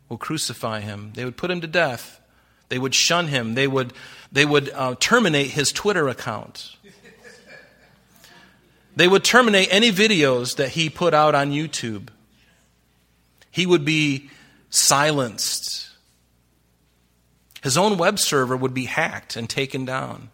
We'll 0.10 0.18
crucify 0.18 0.82
him. 0.82 1.12
They 1.14 1.24
would 1.24 1.38
put 1.38 1.52
him 1.52 1.62
to 1.62 1.68
death. 1.68 2.20
They 2.70 2.80
would 2.80 2.96
shun 2.96 3.28
him. 3.28 3.54
They 3.54 3.68
would, 3.68 3.94
they 4.32 4.46
would 4.46 4.70
uh, 4.72 4.96
terminate 5.00 5.52
his 5.52 5.72
Twitter 5.72 6.10
account. 6.10 6.76
They 8.96 9.08
would 9.08 9.24
terminate 9.24 9.70
any 9.72 9.92
videos 9.92 10.58
that 10.58 10.70
he 10.70 10.90
put 10.90 11.14
out 11.14 11.34
on 11.36 11.52
YouTube. 11.52 12.10
He 13.50 13.66
would 13.66 13.86
be 13.86 14.30
silenced. 14.70 15.90
His 17.62 17.78
own 17.78 17.98
web 17.98 18.20
server 18.20 18.58
would 18.58 18.74
be 18.74 18.86
hacked 18.86 19.36
and 19.36 19.50
taken 19.50 19.86
down. 19.86 20.30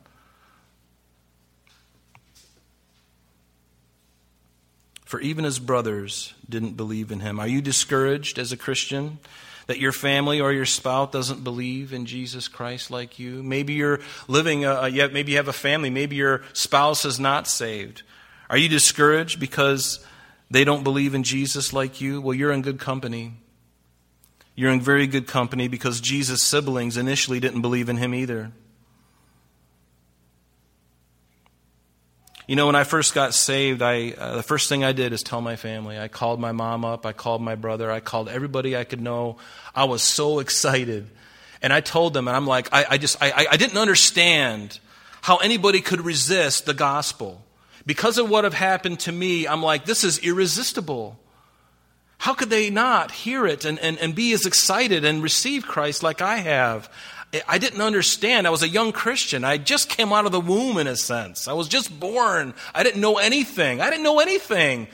For 5.06 5.20
even 5.22 5.44
his 5.44 5.58
brothers 5.58 6.34
didn't 6.48 6.78
believe 6.78 7.12
in 7.12 7.20
him. 7.20 7.40
Are 7.40 7.48
you 7.48 7.62
discouraged 7.62 8.38
as 8.38 8.52
a 8.52 8.58
Christian 8.58 9.20
that 9.66 9.80
your 9.80 9.92
family 9.92 10.40
or 10.40 10.54
your 10.54 10.66
spouse 10.66 11.12
doesn't 11.12 11.44
believe 11.44 11.94
in 11.94 12.06
Jesus 12.06 12.48
Christ 12.48 12.92
like 12.92 13.18
you? 13.18 13.42
Maybe 13.42 13.74
you're 13.74 14.02
living, 14.28 14.66
a, 14.66 14.90
maybe 15.12 15.32
you 15.32 15.38
have 15.38 15.48
a 15.48 15.54
family, 15.54 15.90
maybe 15.90 16.16
your 16.16 16.44
spouse 16.54 17.06
is 17.06 17.20
not 17.20 17.48
saved. 17.48 18.04
Are 18.50 18.58
you 18.58 18.68
discouraged 18.68 19.40
because 19.40 20.04
they 20.50 20.64
don't 20.64 20.84
believe 20.84 21.14
in 21.14 21.24
Jesus 21.24 21.72
like 21.72 22.02
you? 22.02 22.20
Well, 22.22 22.34
you're 22.34 22.52
in 22.52 22.62
good 22.62 22.80
company. 22.80 23.34
You're 24.56 24.72
in 24.72 24.82
very 24.82 25.08
good 25.08 25.28
company 25.28 25.68
because 25.68 26.02
Jesus' 26.02 26.42
siblings 26.42 26.98
initially 26.98 27.40
didn't 27.40 27.62
believe 27.62 27.90
in 27.90 27.98
him 27.98 28.14
either. 28.14 28.52
You 32.48 32.56
know, 32.56 32.66
when 32.66 32.76
I 32.76 32.84
first 32.84 33.14
got 33.14 33.36
saved, 33.36 33.84
I, 33.84 34.10
uh, 34.18 34.38
the 34.38 34.44
first 34.44 34.70
thing 34.70 34.84
I 34.84 34.92
did 34.92 35.14
is 35.14 35.22
tell 35.22 35.40
my 35.40 35.56
family. 35.56 36.00
I 36.00 36.08
called 36.08 36.40
my 36.40 36.52
mom 36.52 36.84
up, 36.84 37.06
I 37.06 37.14
called 37.14 37.44
my 37.44 37.54
brother, 37.54 37.92
I 37.92 38.00
called 38.00 38.28
everybody 38.28 38.76
I 38.76 38.86
could 38.86 39.02
know. 39.02 39.38
I 39.76 39.84
was 39.84 40.02
so 40.02 40.40
excited. 40.46 41.08
And 41.62 41.72
I 41.72 41.82
told 41.82 42.16
them, 42.16 42.28
and 42.28 42.36
I'm 42.36 42.48
like, 42.48 42.70
I, 42.74 42.86
I 42.90 42.98
just, 42.98 43.22
I, 43.22 43.46
I 43.52 43.58
didn't 43.58 43.78
understand 43.78 44.80
how 45.22 45.38
anybody 45.38 45.80
could 45.82 46.02
resist 46.02 46.66
the 46.66 46.74
gospel. 46.74 47.46
Because 47.90 48.20
of 48.20 48.30
what 48.30 48.44
have 48.44 48.54
happened 48.54 49.00
to 49.00 49.12
me, 49.12 49.48
I'm 49.48 49.64
like, 49.64 49.86
this 49.86 50.04
is 50.04 50.20
irresistible. 50.20 51.18
How 52.20 52.36
could 52.36 52.52
they 52.52 52.70
not 52.70 53.10
hear 53.10 53.48
it 53.48 53.66
and, 53.66 53.80
and, 53.80 53.98
and 53.98 54.14
be 54.14 54.32
as 54.34 54.46
excited 54.46 55.04
and 55.04 55.24
receive 55.24 55.66
Christ 55.66 56.04
like 56.04 56.22
I 56.22 56.36
have? 56.36 56.88
I 57.48 57.58
didn't 57.58 57.82
understand. 57.82 58.46
I 58.46 58.52
was 58.52 58.62
a 58.62 58.70
young 58.70 58.92
Christian. 58.92 59.44
I 59.44 59.58
just 59.58 59.90
came 59.90 60.14
out 60.14 60.28
of 60.28 60.32
the 60.32 60.40
womb, 60.40 60.78
in 60.78 60.86
a 60.86 60.96
sense. 60.96 61.48
I 61.48 61.54
was 61.54 61.68
just 61.68 62.00
born. 62.00 62.54
I 62.76 62.84
didn't 62.84 63.02
know 63.02 63.18
anything. 63.18 63.82
I 63.82 63.90
didn't 63.90 64.04
know 64.04 64.20
anything. 64.20 64.88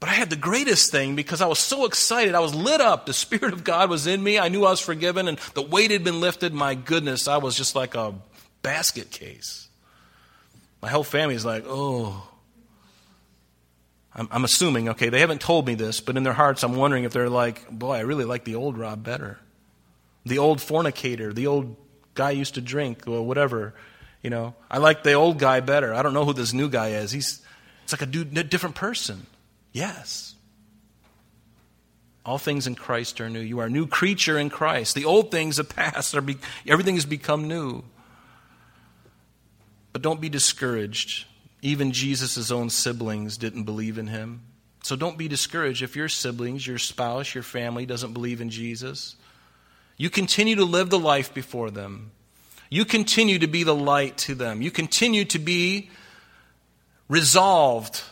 But 0.00 0.08
I 0.08 0.14
had 0.14 0.30
the 0.30 0.36
greatest 0.36 0.90
thing 0.90 1.14
because 1.14 1.42
I 1.42 1.46
was 1.48 1.58
so 1.58 1.84
excited. 1.84 2.34
I 2.34 2.40
was 2.40 2.54
lit 2.54 2.80
up. 2.80 3.04
The 3.04 3.12
Spirit 3.26 3.52
of 3.52 3.62
God 3.62 3.90
was 3.90 4.06
in 4.06 4.22
me. 4.22 4.38
I 4.38 4.48
knew 4.48 4.64
I 4.64 4.70
was 4.70 4.80
forgiven, 4.80 5.28
and 5.28 5.36
the 5.52 5.60
weight 5.60 5.90
had 5.90 6.02
been 6.02 6.22
lifted. 6.22 6.54
My 6.54 6.74
goodness, 6.74 7.28
I 7.28 7.36
was 7.36 7.58
just 7.58 7.76
like 7.76 7.94
a 7.94 8.14
basket 8.62 9.10
case. 9.10 9.68
My 10.82 10.90
whole 10.90 11.04
family's 11.04 11.44
like, 11.44 11.64
oh. 11.66 12.28
I'm, 14.14 14.28
I'm 14.30 14.44
assuming, 14.44 14.90
okay, 14.90 15.08
they 15.08 15.20
haven't 15.20 15.40
told 15.40 15.66
me 15.66 15.74
this, 15.74 16.00
but 16.00 16.18
in 16.18 16.22
their 16.22 16.34
hearts, 16.34 16.62
I'm 16.62 16.74
wondering 16.74 17.04
if 17.04 17.12
they're 17.12 17.30
like, 17.30 17.70
boy, 17.70 17.94
I 17.94 18.00
really 18.00 18.26
like 18.26 18.44
the 18.44 18.56
old 18.56 18.76
Rob 18.76 19.02
better 19.02 19.38
the 20.24 20.38
old 20.38 20.60
fornicator, 20.60 21.32
the 21.32 21.46
old 21.46 21.76
guy 22.14 22.30
used 22.30 22.54
to 22.54 22.60
drink 22.60 23.06
or 23.06 23.22
whatever. 23.22 23.74
You 24.22 24.30
know, 24.30 24.54
I 24.70 24.78
like 24.78 25.02
the 25.02 25.14
old 25.14 25.38
guy 25.38 25.60
better. 25.60 25.92
I 25.92 26.02
don't 26.02 26.14
know 26.14 26.24
who 26.24 26.32
this 26.32 26.52
new 26.52 26.68
guy 26.68 26.90
is. 26.90 27.10
He's 27.10 27.42
it's 27.82 27.92
like 27.92 28.02
a 28.02 28.06
dude, 28.06 28.48
different 28.48 28.76
person. 28.76 29.26
Yes. 29.72 30.34
All 32.24 32.38
things 32.38 32.68
in 32.68 32.76
Christ 32.76 33.20
are 33.20 33.28
new. 33.28 33.40
You 33.40 33.58
are 33.58 33.66
a 33.66 33.70
new 33.70 33.88
creature 33.88 34.38
in 34.38 34.48
Christ. 34.48 34.94
The 34.94 35.06
old 35.06 35.32
things 35.32 35.56
have 35.56 35.68
passed. 35.68 36.14
Are 36.14 36.20
be, 36.20 36.36
everything 36.68 36.94
has 36.94 37.04
become 37.04 37.48
new. 37.48 37.82
But 39.92 40.02
don't 40.02 40.20
be 40.20 40.28
discouraged. 40.28 41.26
Even 41.60 41.92
Jesus' 41.92 42.50
own 42.50 42.70
siblings 42.70 43.36
didn't 43.36 43.64
believe 43.64 43.98
in 43.98 44.08
him. 44.08 44.42
So 44.82 44.96
don't 44.96 45.16
be 45.16 45.28
discouraged 45.28 45.82
if 45.82 45.94
your 45.94 46.08
siblings, 46.08 46.66
your 46.66 46.78
spouse, 46.78 47.34
your 47.34 47.44
family 47.44 47.86
doesn't 47.86 48.12
believe 48.12 48.40
in 48.40 48.50
Jesus. 48.50 49.14
You 49.96 50.10
continue 50.10 50.56
to 50.56 50.64
live 50.64 50.90
the 50.90 50.98
life 50.98 51.32
before 51.32 51.70
them. 51.70 52.10
You 52.68 52.84
continue 52.84 53.38
to 53.38 53.46
be 53.46 53.62
the 53.62 53.74
light 53.74 54.16
to 54.18 54.34
them. 54.34 54.62
You 54.62 54.70
continue 54.70 55.24
to 55.26 55.38
be 55.38 55.90
resolved 57.08 58.02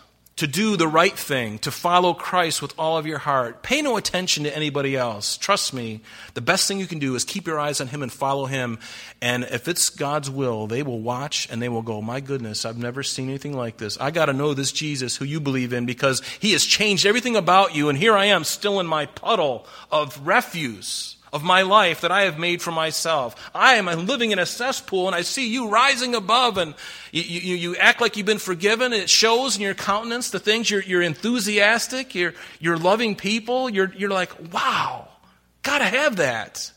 to 0.41 0.47
do 0.47 0.75
the 0.79 0.89
right 0.89 1.19
thing, 1.19 1.59
to 1.59 1.71
follow 1.71 2.15
Christ 2.15 2.63
with 2.63 2.73
all 2.79 2.97
of 2.97 3.07
your 3.07 3.19
heart. 3.19 3.63
Pay 3.63 3.83
no 3.83 3.99
attention 3.99 4.45
to 4.45 4.57
anybody 4.57 4.97
else. 4.97 5.37
Trust 5.37 5.75
me, 5.75 6.01
the 6.33 6.41
best 6.41 6.67
thing 6.67 6.81
you 6.81 6.87
can 6.87 6.99
do 6.99 7.15
is 7.15 7.25
keep 7.25 7.47
your 7.47 7.61
eyes 7.61 7.79
on 7.79 7.89
Him 7.89 8.03
and 8.03 8.11
follow 8.11 8.47
Him. 8.47 8.79
And 9.21 9.45
if 9.45 9.69
it's 9.69 9.91
God's 9.91 10.31
will, 10.31 10.67
they 10.67 10.83
will 10.83 11.01
watch 11.01 11.47
and 11.51 11.61
they 11.61 11.69
will 11.69 11.83
go, 11.83 12.01
My 12.01 12.21
goodness, 12.21 12.65
I've 12.65 12.79
never 12.79 13.03
seen 13.03 13.29
anything 13.29 13.55
like 13.55 13.77
this. 13.77 14.01
I 14.01 14.11
got 14.11 14.27
to 14.27 14.33
know 14.33 14.55
this 14.55 14.73
Jesus 14.73 15.15
who 15.15 15.27
you 15.27 15.41
believe 15.41 15.75
in 15.75 15.85
because 15.85 16.23
He 16.41 16.53
has 16.53 16.65
changed 16.65 17.05
everything 17.05 17.37
about 17.37 17.75
you. 17.75 17.91
And 17.91 17.99
here 17.99 18.17
I 18.17 18.25
am, 18.25 18.45
still 18.45 18.81
in 18.81 18.87
my 18.87 19.05
puddle 19.05 19.67
of 19.93 20.27
refuse 20.27 21.17
of 21.33 21.43
my 21.43 21.63
life 21.63 22.01
that 22.01 22.11
I 22.11 22.23
have 22.23 22.39
made 22.39 22.61
for 22.61 22.73
myself. 22.73 23.51
I 23.55 23.75
am 23.75 23.87
living 24.07 24.33
in 24.33 24.39
a 24.39 24.47
cesspool 24.47 25.07
and 25.07 25.15
I 25.15 25.23
see 25.23 25.53
you 25.53 25.69
rising 25.69 26.15
above 26.15 26.59
and 26.59 26.75
you, 27.13 27.23
you, 27.23 27.55
you 27.57 27.77
act 27.77 28.01
like 28.01 28.17
you've 28.17 28.27
been 28.27 28.39
forgiven. 28.39 28.93
It 28.93 29.09
shows 29.09 29.57
in 29.57 29.63
your 29.63 29.75
countenance 29.75 30.31
the 30.31 30.41
things 30.41 30.71
you're, 30.71 30.83
you're 30.83 31.03
enthusiastic, 31.03 32.15
you're, 32.15 32.35
you're 32.59 32.79
loving 32.79 33.17
people. 33.17 33.71
You're, 33.71 33.93
you're 33.97 34.11
like, 34.11 34.33
wow, 34.53 35.09
gotta 35.63 35.85
have 35.85 36.17
that. 36.17 36.73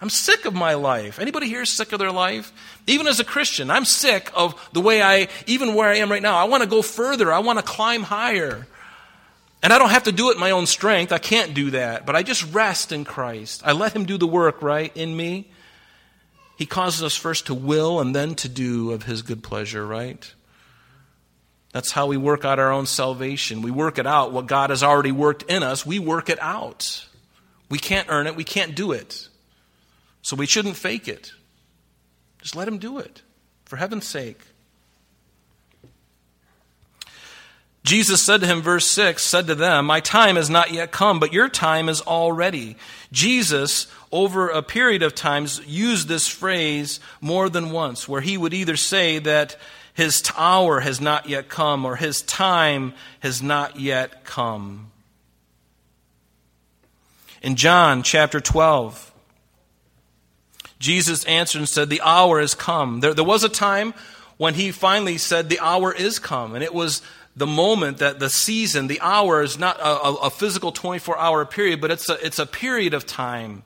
I'm 0.00 0.10
sick 0.10 0.44
of 0.44 0.54
my 0.54 0.74
life. 0.74 1.18
Anybody 1.18 1.48
here 1.48 1.64
sick 1.64 1.92
of 1.92 1.98
their 1.98 2.12
life? 2.12 2.52
Even 2.86 3.08
as 3.08 3.18
a 3.18 3.24
Christian, 3.24 3.70
I'm 3.70 3.84
sick 3.84 4.30
of 4.34 4.54
the 4.72 4.80
way 4.80 5.02
I, 5.02 5.28
even 5.46 5.74
where 5.74 5.88
I 5.88 5.96
am 5.96 6.10
right 6.10 6.22
now. 6.22 6.36
I 6.36 6.44
want 6.44 6.62
to 6.62 6.68
go 6.68 6.82
further. 6.82 7.32
I 7.32 7.40
want 7.40 7.58
to 7.58 7.64
climb 7.64 8.04
higher. 8.04 8.66
And 9.62 9.72
I 9.72 9.78
don't 9.78 9.90
have 9.90 10.04
to 10.04 10.12
do 10.12 10.30
it 10.30 10.34
in 10.34 10.40
my 10.40 10.52
own 10.52 10.66
strength. 10.66 11.12
I 11.12 11.18
can't 11.18 11.52
do 11.52 11.70
that. 11.72 12.06
But 12.06 12.14
I 12.14 12.22
just 12.22 12.52
rest 12.54 12.92
in 12.92 13.04
Christ. 13.04 13.62
I 13.64 13.72
let 13.72 13.94
Him 13.94 14.04
do 14.04 14.16
the 14.16 14.26
work, 14.26 14.62
right, 14.62 14.96
in 14.96 15.16
me. 15.16 15.50
He 16.56 16.66
causes 16.66 17.02
us 17.02 17.16
first 17.16 17.46
to 17.46 17.54
will 17.54 18.00
and 18.00 18.14
then 18.14 18.34
to 18.36 18.48
do 18.48 18.92
of 18.92 19.04
His 19.04 19.22
good 19.22 19.42
pleasure, 19.42 19.86
right? 19.86 20.32
That's 21.72 21.92
how 21.92 22.06
we 22.06 22.16
work 22.16 22.44
out 22.44 22.58
our 22.58 22.72
own 22.72 22.86
salvation. 22.86 23.62
We 23.62 23.70
work 23.70 23.98
it 23.98 24.06
out. 24.06 24.32
What 24.32 24.46
God 24.46 24.70
has 24.70 24.82
already 24.82 25.12
worked 25.12 25.44
in 25.44 25.62
us, 25.62 25.84
we 25.84 25.98
work 25.98 26.30
it 26.30 26.40
out. 26.40 27.06
We 27.68 27.78
can't 27.78 28.08
earn 28.10 28.26
it. 28.26 28.36
We 28.36 28.44
can't 28.44 28.74
do 28.74 28.92
it. 28.92 29.28
So 30.22 30.36
we 30.36 30.46
shouldn't 30.46 30.76
fake 30.76 31.08
it. 31.08 31.32
Just 32.40 32.56
let 32.56 32.68
Him 32.68 32.78
do 32.78 32.98
it, 32.98 33.22
for 33.64 33.76
heaven's 33.76 34.06
sake. 34.06 34.40
Jesus 37.88 38.20
said 38.20 38.42
to 38.42 38.46
him, 38.46 38.60
verse 38.60 38.84
6, 38.90 39.22
said 39.22 39.46
to 39.46 39.54
them, 39.54 39.86
My 39.86 40.00
time 40.00 40.36
has 40.36 40.50
not 40.50 40.72
yet 40.72 40.92
come, 40.92 41.18
but 41.18 41.32
your 41.32 41.48
time 41.48 41.88
is 41.88 42.02
already. 42.02 42.76
Jesus, 43.12 43.86
over 44.12 44.50
a 44.50 44.62
period 44.62 45.02
of 45.02 45.14
times, 45.14 45.66
used 45.66 46.06
this 46.06 46.28
phrase 46.28 47.00
more 47.22 47.48
than 47.48 47.70
once, 47.70 48.06
where 48.06 48.20
he 48.20 48.36
would 48.36 48.52
either 48.52 48.76
say 48.76 49.20
that 49.20 49.56
his 49.94 50.22
hour 50.36 50.80
has 50.80 51.00
not 51.00 51.30
yet 51.30 51.48
come 51.48 51.86
or 51.86 51.96
his 51.96 52.20
time 52.20 52.92
has 53.20 53.42
not 53.42 53.80
yet 53.80 54.22
come. 54.22 54.90
In 57.40 57.56
John 57.56 58.02
chapter 58.02 58.38
12, 58.38 59.10
Jesus 60.78 61.24
answered 61.24 61.60
and 61.60 61.68
said, 61.68 61.88
The 61.88 62.02
hour 62.02 62.38
has 62.38 62.54
come. 62.54 63.00
There, 63.00 63.14
there 63.14 63.24
was 63.24 63.44
a 63.44 63.48
time 63.48 63.94
when 64.36 64.52
he 64.52 64.72
finally 64.72 65.16
said, 65.16 65.48
The 65.48 65.60
hour 65.60 65.90
is 65.90 66.18
come. 66.18 66.54
And 66.54 66.62
it 66.62 66.74
was 66.74 67.00
the 67.38 67.46
moment 67.46 67.98
that 67.98 68.18
the 68.18 68.28
season, 68.28 68.88
the 68.88 69.00
hour 69.00 69.42
is 69.42 69.58
not 69.58 69.78
a, 69.78 70.26
a 70.26 70.30
physical 70.30 70.72
24 70.72 71.16
hour 71.18 71.44
period, 71.46 71.80
but 71.80 71.90
it's 71.90 72.08
a, 72.08 72.24
it's 72.24 72.38
a 72.38 72.46
period 72.46 72.94
of 72.94 73.06
time. 73.06 73.62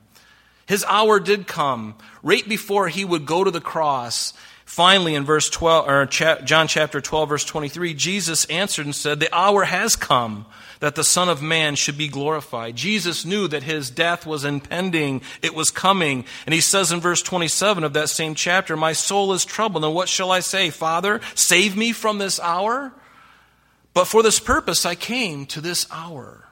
His 0.65 0.85
hour 0.87 1.19
did 1.19 1.47
come 1.47 1.95
right 2.21 2.47
before 2.47 2.87
he 2.87 3.03
would 3.03 3.25
go 3.25 3.43
to 3.43 3.51
the 3.51 3.59
cross. 3.59 4.33
Finally, 4.65 5.13
in 5.15 5.25
verse 5.25 5.49
12, 5.49 5.89
or 5.89 6.05
John 6.05 6.67
chapter 6.67 7.01
12, 7.01 7.29
verse 7.29 7.45
23, 7.45 7.93
Jesus 7.95 8.45
answered 8.45 8.85
and 8.85 8.95
said, 8.95 9.19
The 9.19 9.35
hour 9.35 9.65
has 9.65 9.95
come 9.95 10.45
that 10.79 10.95
the 10.95 11.03
Son 11.03 11.29
of 11.29 11.41
Man 11.41 11.75
should 11.75 11.97
be 11.97 12.07
glorified. 12.07 12.75
Jesus 12.75 13.25
knew 13.25 13.47
that 13.47 13.63
his 13.63 13.89
death 13.89 14.25
was 14.25 14.45
impending, 14.45 15.21
it 15.41 15.53
was 15.53 15.69
coming. 15.69 16.25
And 16.45 16.53
he 16.53 16.61
says 16.61 16.91
in 16.91 17.01
verse 17.01 17.21
27 17.21 17.83
of 17.83 17.93
that 17.93 18.09
same 18.09 18.35
chapter, 18.35 18.77
My 18.77 18.93
soul 18.93 19.33
is 19.33 19.45
troubled, 19.45 19.83
and 19.83 19.93
what 19.93 20.09
shall 20.09 20.31
I 20.31 20.39
say? 20.39 20.69
Father, 20.69 21.21
save 21.35 21.75
me 21.75 21.91
from 21.91 22.17
this 22.17 22.39
hour? 22.39 22.93
But 23.93 24.05
for 24.05 24.23
this 24.23 24.39
purpose 24.39 24.85
I 24.85 24.95
came 24.95 25.45
to 25.47 25.61
this 25.61 25.87
hour. 25.91 26.47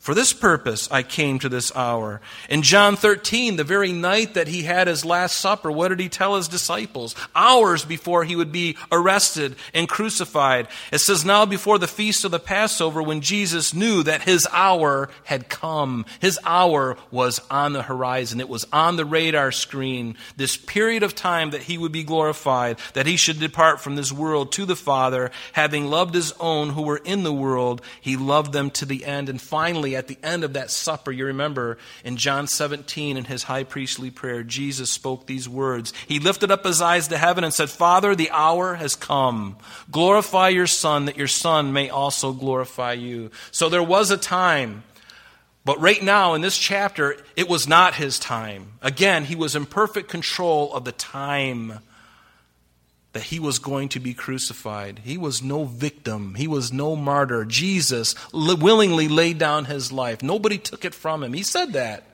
For 0.00 0.14
this 0.14 0.32
purpose 0.32 0.90
I 0.90 1.02
came 1.02 1.38
to 1.40 1.50
this 1.50 1.76
hour. 1.76 2.22
In 2.48 2.62
John 2.62 2.96
13, 2.96 3.56
the 3.56 3.64
very 3.64 3.92
night 3.92 4.32
that 4.32 4.48
he 4.48 4.62
had 4.62 4.86
his 4.86 5.04
last 5.04 5.36
supper, 5.36 5.70
what 5.70 5.88
did 5.88 6.00
he 6.00 6.08
tell 6.08 6.36
his 6.36 6.48
disciples? 6.48 7.14
Hours 7.36 7.84
before 7.84 8.24
he 8.24 8.34
would 8.34 8.50
be 8.50 8.78
arrested 8.90 9.56
and 9.74 9.86
crucified. 9.86 10.68
It 10.90 11.00
says, 11.00 11.26
Now 11.26 11.44
before 11.44 11.78
the 11.78 11.86
feast 11.86 12.24
of 12.24 12.30
the 12.30 12.38
Passover, 12.38 13.02
when 13.02 13.20
Jesus 13.20 13.74
knew 13.74 14.02
that 14.04 14.22
his 14.22 14.48
hour 14.52 15.10
had 15.24 15.50
come, 15.50 16.06
his 16.18 16.38
hour 16.46 16.96
was 17.10 17.38
on 17.50 17.74
the 17.74 17.82
horizon. 17.82 18.40
It 18.40 18.48
was 18.48 18.66
on 18.72 18.96
the 18.96 19.04
radar 19.04 19.52
screen. 19.52 20.16
This 20.34 20.56
period 20.56 21.02
of 21.02 21.14
time 21.14 21.50
that 21.50 21.64
he 21.64 21.76
would 21.76 21.92
be 21.92 22.04
glorified, 22.04 22.78
that 22.94 23.06
he 23.06 23.18
should 23.18 23.38
depart 23.38 23.82
from 23.82 23.96
this 23.96 24.10
world 24.10 24.50
to 24.52 24.64
the 24.64 24.76
Father, 24.76 25.30
having 25.52 25.90
loved 25.90 26.14
his 26.14 26.32
own 26.40 26.70
who 26.70 26.82
were 26.82 27.02
in 27.04 27.22
the 27.22 27.34
world, 27.34 27.82
he 28.00 28.16
loved 28.16 28.54
them 28.54 28.70
to 28.70 28.86
the 28.86 29.04
end. 29.04 29.28
And 29.28 29.38
finally, 29.38 29.89
at 29.96 30.08
the 30.08 30.18
end 30.22 30.44
of 30.44 30.54
that 30.54 30.70
supper, 30.70 31.12
you 31.12 31.26
remember 31.26 31.78
in 32.04 32.16
John 32.16 32.46
17, 32.46 33.16
in 33.16 33.24
his 33.24 33.44
high 33.44 33.64
priestly 33.64 34.10
prayer, 34.10 34.42
Jesus 34.42 34.90
spoke 34.90 35.26
these 35.26 35.48
words. 35.48 35.92
He 36.06 36.18
lifted 36.18 36.50
up 36.50 36.64
his 36.64 36.80
eyes 36.80 37.08
to 37.08 37.18
heaven 37.18 37.44
and 37.44 37.54
said, 37.54 37.70
Father, 37.70 38.14
the 38.14 38.30
hour 38.30 38.74
has 38.74 38.96
come. 38.96 39.56
Glorify 39.90 40.48
your 40.48 40.66
Son, 40.66 41.06
that 41.06 41.16
your 41.16 41.28
Son 41.28 41.72
may 41.72 41.90
also 41.90 42.32
glorify 42.32 42.92
you. 42.92 43.30
So 43.50 43.68
there 43.68 43.82
was 43.82 44.10
a 44.10 44.16
time 44.16 44.84
but 45.64 45.80
right 45.80 46.02
now, 46.02 46.34
in 46.34 46.40
this 46.40 46.56
chapter, 46.56 47.16
it 47.36 47.48
was 47.48 47.68
not 47.68 47.94
his 47.94 48.18
time. 48.18 48.72
Again, 48.80 49.24
he 49.24 49.36
was 49.36 49.54
in 49.54 49.66
perfect 49.66 50.08
control 50.08 50.72
of 50.72 50.84
the 50.84 50.92
time 50.92 51.80
that 53.12 53.24
he 53.24 53.40
was 53.40 53.58
going 53.58 53.88
to 53.90 54.00
be 54.00 54.14
crucified. 54.14 55.00
He 55.04 55.18
was 55.18 55.42
no 55.42 55.64
victim, 55.64 56.34
he 56.34 56.46
was 56.46 56.72
no 56.72 56.94
martyr. 56.96 57.44
Jesus 57.44 58.14
willingly 58.32 59.08
laid 59.08 59.38
down 59.38 59.64
his 59.64 59.90
life. 59.90 60.22
Nobody 60.22 60.58
took 60.58 60.84
it 60.84 60.94
from 60.94 61.22
him. 61.22 61.32
He 61.32 61.42
said 61.42 61.72
that. 61.72 62.04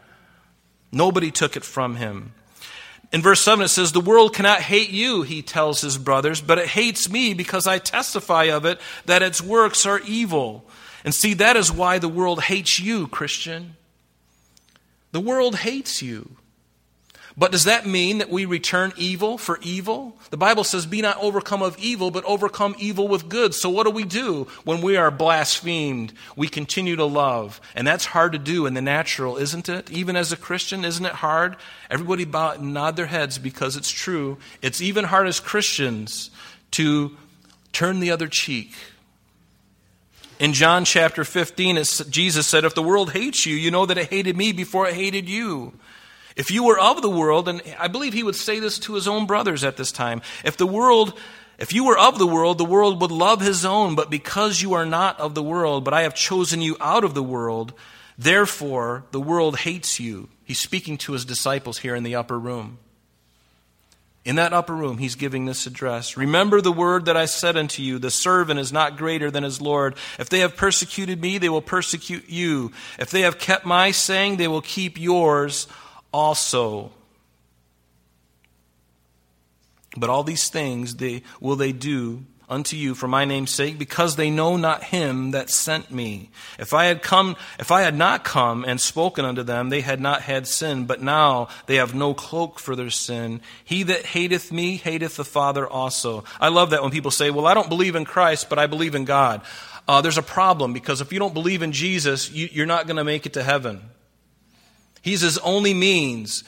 Nobody 0.92 1.30
took 1.30 1.56
it 1.56 1.64
from 1.64 1.96
him. 1.96 2.32
In 3.12 3.22
verse 3.22 3.40
7, 3.42 3.64
it 3.64 3.68
says, 3.68 3.92
The 3.92 4.00
world 4.00 4.34
cannot 4.34 4.60
hate 4.60 4.90
you, 4.90 5.22
he 5.22 5.42
tells 5.42 5.80
his 5.80 5.98
brothers, 5.98 6.40
but 6.40 6.58
it 6.58 6.68
hates 6.68 7.08
me 7.08 7.34
because 7.34 7.66
I 7.66 7.78
testify 7.78 8.44
of 8.44 8.64
it 8.64 8.80
that 9.04 9.22
its 9.22 9.40
works 9.40 9.86
are 9.86 10.00
evil. 10.00 10.64
And 11.04 11.14
see, 11.14 11.34
that 11.34 11.56
is 11.56 11.70
why 11.70 11.98
the 11.98 12.08
world 12.08 12.42
hates 12.42 12.80
you, 12.80 13.06
Christian. 13.06 13.76
The 15.12 15.20
world 15.20 15.56
hates 15.56 16.02
you. 16.02 16.36
But 17.38 17.52
does 17.52 17.64
that 17.64 17.84
mean 17.84 18.18
that 18.18 18.30
we 18.30 18.46
return 18.46 18.94
evil 18.96 19.36
for 19.36 19.58
evil? 19.60 20.16
The 20.30 20.38
Bible 20.38 20.64
says, 20.64 20.86
Be 20.86 21.02
not 21.02 21.18
overcome 21.20 21.62
of 21.62 21.78
evil, 21.78 22.10
but 22.10 22.24
overcome 22.24 22.74
evil 22.78 23.08
with 23.08 23.28
good. 23.28 23.54
So 23.54 23.68
what 23.68 23.84
do 23.84 23.90
we 23.90 24.04
do 24.04 24.46
when 24.64 24.80
we 24.80 24.96
are 24.96 25.10
blasphemed? 25.10 26.14
We 26.34 26.48
continue 26.48 26.96
to 26.96 27.04
love. 27.04 27.60
And 27.74 27.86
that's 27.86 28.06
hard 28.06 28.32
to 28.32 28.38
do 28.38 28.64
in 28.64 28.72
the 28.72 28.80
natural, 28.80 29.36
isn't 29.36 29.68
it? 29.68 29.90
Even 29.90 30.16
as 30.16 30.32
a 30.32 30.36
Christian, 30.36 30.82
isn't 30.82 31.04
it 31.04 31.12
hard? 31.12 31.56
Everybody 31.90 32.24
bow, 32.24 32.54
nod 32.54 32.96
their 32.96 33.06
heads 33.06 33.36
because 33.36 33.76
it's 33.76 33.90
true. 33.90 34.38
It's 34.62 34.80
even 34.80 35.04
hard 35.04 35.26
as 35.26 35.38
Christians 35.38 36.30
to 36.72 37.14
turn 37.72 38.00
the 38.00 38.12
other 38.12 38.28
cheek. 38.28 38.72
In 40.38 40.54
John 40.54 40.86
chapter 40.86 41.22
15, 41.22 41.76
Jesus 42.08 42.46
said, 42.46 42.64
If 42.64 42.74
the 42.74 42.82
world 42.82 43.12
hates 43.12 43.44
you, 43.44 43.54
you 43.54 43.70
know 43.70 43.84
that 43.84 43.98
it 43.98 44.08
hated 44.08 44.38
me 44.38 44.52
before 44.52 44.88
it 44.88 44.94
hated 44.94 45.28
you. 45.28 45.74
If 46.36 46.50
you 46.50 46.64
were 46.64 46.78
of 46.78 47.00
the 47.00 47.10
world, 47.10 47.48
and 47.48 47.62
I 47.78 47.88
believe 47.88 48.12
he 48.12 48.22
would 48.22 48.36
say 48.36 48.60
this 48.60 48.78
to 48.80 48.94
his 48.94 49.08
own 49.08 49.26
brothers 49.26 49.64
at 49.64 49.78
this 49.78 49.90
time, 49.90 50.20
if 50.44 50.58
the 50.58 50.66
world, 50.66 51.18
if 51.58 51.72
you 51.72 51.84
were 51.84 51.98
of 51.98 52.18
the 52.18 52.26
world, 52.26 52.58
the 52.58 52.64
world 52.64 53.00
would 53.00 53.10
love 53.10 53.40
his 53.40 53.64
own, 53.64 53.94
but 53.94 54.10
because 54.10 54.60
you 54.60 54.74
are 54.74 54.84
not 54.84 55.18
of 55.18 55.34
the 55.34 55.42
world, 55.42 55.82
but 55.82 55.94
I 55.94 56.02
have 56.02 56.14
chosen 56.14 56.60
you 56.60 56.76
out 56.78 57.04
of 57.04 57.14
the 57.14 57.22
world, 57.22 57.72
therefore 58.18 59.04
the 59.12 59.20
world 59.20 59.60
hates 59.60 59.98
you. 59.98 60.28
He's 60.44 60.58
speaking 60.58 60.98
to 60.98 61.12
his 61.12 61.24
disciples 61.24 61.78
here 61.78 61.94
in 61.94 62.02
the 62.02 62.14
upper 62.14 62.38
room. 62.38 62.78
In 64.26 64.36
that 64.36 64.52
upper 64.52 64.74
room, 64.74 64.98
he's 64.98 65.14
giving 65.14 65.46
this 65.46 65.66
address. 65.66 66.16
Remember 66.16 66.60
the 66.60 66.72
word 66.72 67.04
that 67.06 67.16
I 67.16 67.26
said 67.26 67.56
unto 67.56 67.80
you 67.80 67.98
the 67.98 68.10
servant 68.10 68.60
is 68.60 68.72
not 68.72 68.98
greater 68.98 69.30
than 69.30 69.44
his 69.44 69.60
Lord. 69.60 69.94
If 70.18 70.28
they 70.28 70.40
have 70.40 70.56
persecuted 70.56 71.22
me, 71.22 71.38
they 71.38 71.48
will 71.48 71.62
persecute 71.62 72.28
you. 72.28 72.72
If 72.98 73.10
they 73.10 73.20
have 73.20 73.38
kept 73.38 73.64
my 73.64 73.92
saying, 73.92 74.36
they 74.36 74.48
will 74.48 74.62
keep 74.62 74.98
yours 74.98 75.68
also. 76.16 76.90
But 79.98 80.08
all 80.08 80.24
these 80.24 80.48
things 80.48 80.96
they 80.96 81.22
will 81.40 81.56
they 81.56 81.72
do 81.72 82.24
unto 82.48 82.76
you 82.76 82.94
for 82.94 83.08
my 83.08 83.24
name's 83.24 83.50
sake 83.50 83.76
because 83.76 84.14
they 84.16 84.30
know 84.30 84.56
not 84.56 84.84
him 84.84 85.32
that 85.32 85.50
sent 85.50 85.90
me. 85.90 86.30
If 86.58 86.72
i 86.72 86.84
had 86.86 87.02
come 87.02 87.36
if 87.58 87.70
i 87.70 87.82
had 87.82 87.96
not 87.96 88.24
come 88.24 88.64
and 88.64 88.80
spoken 88.80 89.24
unto 89.24 89.42
them 89.42 89.68
they 89.68 89.82
had 89.82 90.00
not 90.00 90.22
had 90.22 90.46
sin. 90.46 90.86
But 90.86 91.02
now 91.02 91.48
they 91.66 91.76
have 91.76 91.94
no 91.94 92.14
cloak 92.14 92.60
for 92.60 92.74
their 92.76 92.90
sin. 92.90 93.42
He 93.64 93.82
that 93.82 94.06
hateth 94.06 94.50
me 94.50 94.76
hateth 94.76 95.16
the 95.16 95.24
father 95.24 95.68
also. 95.68 96.24
I 96.40 96.48
love 96.48 96.70
that 96.70 96.82
when 96.82 96.92
people 96.92 97.10
say 97.10 97.30
well 97.30 97.46
i 97.46 97.54
don't 97.54 97.68
believe 97.68 97.94
in 97.94 98.06
christ 98.06 98.48
but 98.48 98.58
i 98.58 98.66
believe 98.66 98.94
in 98.94 99.04
god. 99.04 99.42
Uh, 99.88 100.00
there's 100.00 100.18
a 100.18 100.22
problem 100.22 100.72
because 100.72 101.00
if 101.00 101.12
you 101.12 101.18
don't 101.18 101.34
believe 101.34 101.62
in 101.62 101.72
jesus 101.72 102.30
you, 102.30 102.48
you're 102.50 102.72
not 102.74 102.86
going 102.86 102.96
to 102.96 103.04
make 103.04 103.26
it 103.26 103.34
to 103.34 103.42
heaven 103.42 103.82
He's 105.06 105.20
his 105.20 105.38
only 105.38 105.72
means. 105.72 106.42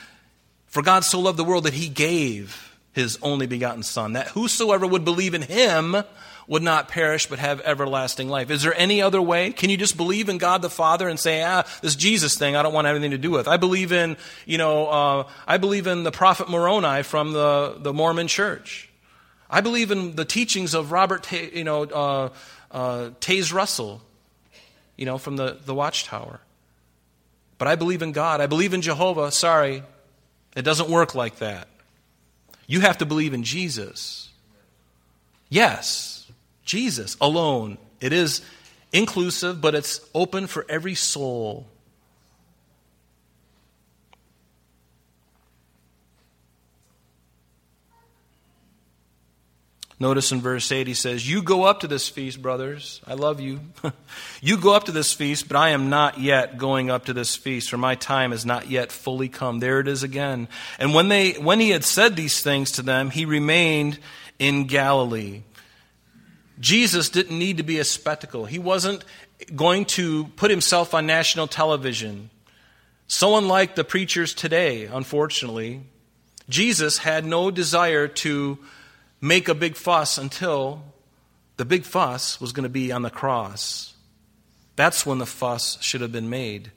For 0.67 0.83
God 0.83 1.05
so 1.05 1.21
loved 1.21 1.39
the 1.39 1.45
world 1.45 1.63
that 1.63 1.75
he 1.75 1.89
gave 1.89 2.77
his 2.93 3.17
only 3.23 3.47
begotten 3.47 3.85
Son, 3.85 4.15
that 4.15 4.27
whosoever 4.27 4.85
would 4.85 5.05
believe 5.05 5.33
in 5.33 5.43
him 5.43 5.95
would 6.49 6.65
not 6.65 6.89
perish 6.89 7.27
but 7.27 7.39
have 7.39 7.61
everlasting 7.61 8.29
life. 8.29 8.51
Is 8.51 8.63
there 8.63 8.75
any 8.77 9.01
other 9.01 9.23
way? 9.23 9.53
Can 9.53 9.71
you 9.71 9.77
just 9.77 9.97
believe 9.97 10.29
in 10.29 10.39
God 10.39 10.61
the 10.61 10.69
Father 10.69 11.09
and 11.09 11.21
say, 11.21 11.41
ah, 11.41 11.63
this 11.83 11.95
Jesus 11.95 12.37
thing 12.37 12.57
I 12.57 12.65
don't 12.65 12.75
want 12.75 12.89
anything 12.89 13.13
to 13.13 13.19
do 13.19 13.31
with? 13.31 13.47
I 13.47 13.59
believe 13.59 13.93
in, 13.93 14.17
you 14.45 14.59
know, 14.59 14.89
uh, 14.89 15.29
I 15.47 15.59
believe 15.59 15.87
in 15.87 16.03
the 16.03 16.11
prophet 16.11 16.49
Moroni 16.49 17.05
from 17.05 17.33
the, 17.33 17.77
the 17.79 17.93
Mormon 17.93 18.27
church. 18.27 18.91
I 19.49 19.61
believe 19.61 19.93
in 19.93 20.17
the 20.17 20.25
teachings 20.25 20.75
of 20.75 20.91
Robert, 20.91 21.31
you 21.31 21.63
know, 21.63 21.85
uh, 21.85 22.29
uh, 22.73 23.11
Taze 23.21 23.53
Russell, 23.53 24.03
you 24.97 25.07
know, 25.07 25.17
from 25.17 25.37
the, 25.37 25.59
the 25.65 25.77
Watchtower. 25.77 26.41
But 27.59 27.69
I 27.69 27.75
believe 27.75 28.03
in 28.03 28.13
God. 28.13 28.41
I 28.41 28.47
believe 28.47 28.73
in 28.73 28.83
Jehovah. 28.83 29.31
Sorry, 29.33 29.83
it 30.57 30.63
doesn't 30.63 30.89
work 30.89 31.15
like 31.15 31.39
that. 31.39 31.69
You 32.67 32.81
have 32.81 32.99
to 32.99 33.07
believe 33.07 33.35
in 33.35 33.43
Jesus. 33.43 34.31
Yes, 35.49 36.31
Jesus 36.65 37.17
alone. 37.21 37.79
It 38.01 38.13
is 38.13 38.43
inclusive, 38.93 39.61
but 39.61 39.75
it's 39.75 40.01
open 40.15 40.47
for 40.47 40.65
every 40.69 40.95
soul. 40.95 41.67
Notice 50.01 50.31
in 50.31 50.41
verse 50.41 50.71
8 50.71 50.87
he 50.87 50.95
says, 50.95 51.29
You 51.29 51.43
go 51.43 51.65
up 51.65 51.81
to 51.81 51.89
this 51.89 52.09
feast, 52.09 52.41
brothers. 52.41 53.01
I 53.07 53.15
love 53.15 53.41
you. 53.41 53.61
you 54.41 54.57
go 54.57 54.75
up 54.75 54.85
to 54.85 54.93
this 54.93 55.13
feast, 55.13 55.49
but 55.49 55.57
I 55.57 55.71
am 55.71 55.91
not 55.91 56.21
yet 56.21 56.57
going 56.57 56.89
up 56.89 57.07
to 57.07 57.13
this 57.13 57.35
feast, 57.35 57.71
for 57.71 57.79
my 57.79 57.97
time 57.97 58.31
has 58.31 58.47
not 58.47 58.71
yet 58.71 58.93
fully 58.93 59.29
come. 59.29 59.59
There 59.59 59.81
it 59.81 59.89
is 59.89 60.05
again. 60.05 60.47
And 60.79 60.95
when, 60.95 61.09
they, 61.09 61.33
when 61.33 61.59
he 61.59 61.71
had 61.71 61.83
said 61.83 62.15
these 62.15 62.41
things 62.43 62.73
to 62.73 62.83
them, 62.83 63.11
he 63.11 63.25
remained 63.25 63.99
in 64.39 64.67
Galilee. 64.67 65.43
Jesus 66.61 67.09
didn't 67.09 67.39
need 67.39 67.57
to 67.57 67.65
be 67.65 67.81
a 67.81 67.85
spectacle. 67.85 68.45
He 68.45 68.59
wasn't 68.61 69.05
going 69.55 69.85
to 69.85 70.25
put 70.37 70.51
himself 70.51 70.95
on 70.95 71.07
national 71.07 71.49
television. 71.49 72.31
So 73.09 73.37
unlike 73.37 73.75
the 73.75 73.85
preachers 73.85 74.33
today, 74.33 74.85
unfortunately, 74.85 75.83
Jesus 76.49 76.99
had 76.99 77.25
no 77.25 77.51
desire 77.51 78.07
to 78.09 78.59
make 79.21 79.49
a 79.49 79.55
big 79.55 79.77
fuss 79.77 80.19
until 80.19 80.83
the 81.57 81.65
big 81.65 81.85
fuss 81.85 82.41
was 82.41 82.53
going 82.53 82.65
to 82.65 82.69
be 82.69 82.93
on 82.93 83.03
the 83.03 83.11
cross. 83.11 83.95
That's 84.77 85.05
when 85.05 85.19
the 85.19 85.27
fuss 85.27 85.77
should 85.83 86.01
have 86.01 86.13
been 86.13 86.31
made. 86.31 86.71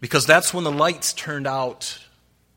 Because 0.00 0.26
that's 0.26 0.54
when 0.54 0.64
the 0.64 0.72
lights 0.72 1.12
turned 1.12 1.46
out 1.46 1.98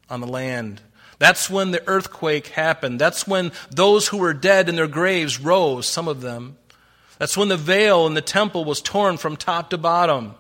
on 0.10 0.22
the 0.22 0.28
land. 0.28 0.82
That's 1.20 1.50
when 1.50 1.72
the 1.72 1.86
earthquake 1.88 2.48
happened. 2.48 3.00
That's 3.00 3.28
when 3.28 3.52
those 3.70 4.08
who 4.08 4.18
were 4.18 4.34
dead 4.34 4.70
in 4.70 4.76
their 4.76 4.88
graves 4.88 5.40
rose, 5.40 5.86
some 5.86 6.08
of 6.08 6.22
them. 6.22 6.58
That's 7.20 7.38
when 7.38 7.50
the 7.50 7.58
veil 7.58 8.08
in 8.08 8.14
the 8.14 8.22
temple 8.22 8.66
was 8.66 8.82
torn 8.82 9.18
from 9.18 9.38
top 9.38 9.70
to 9.72 9.78
bottom. 9.78 10.36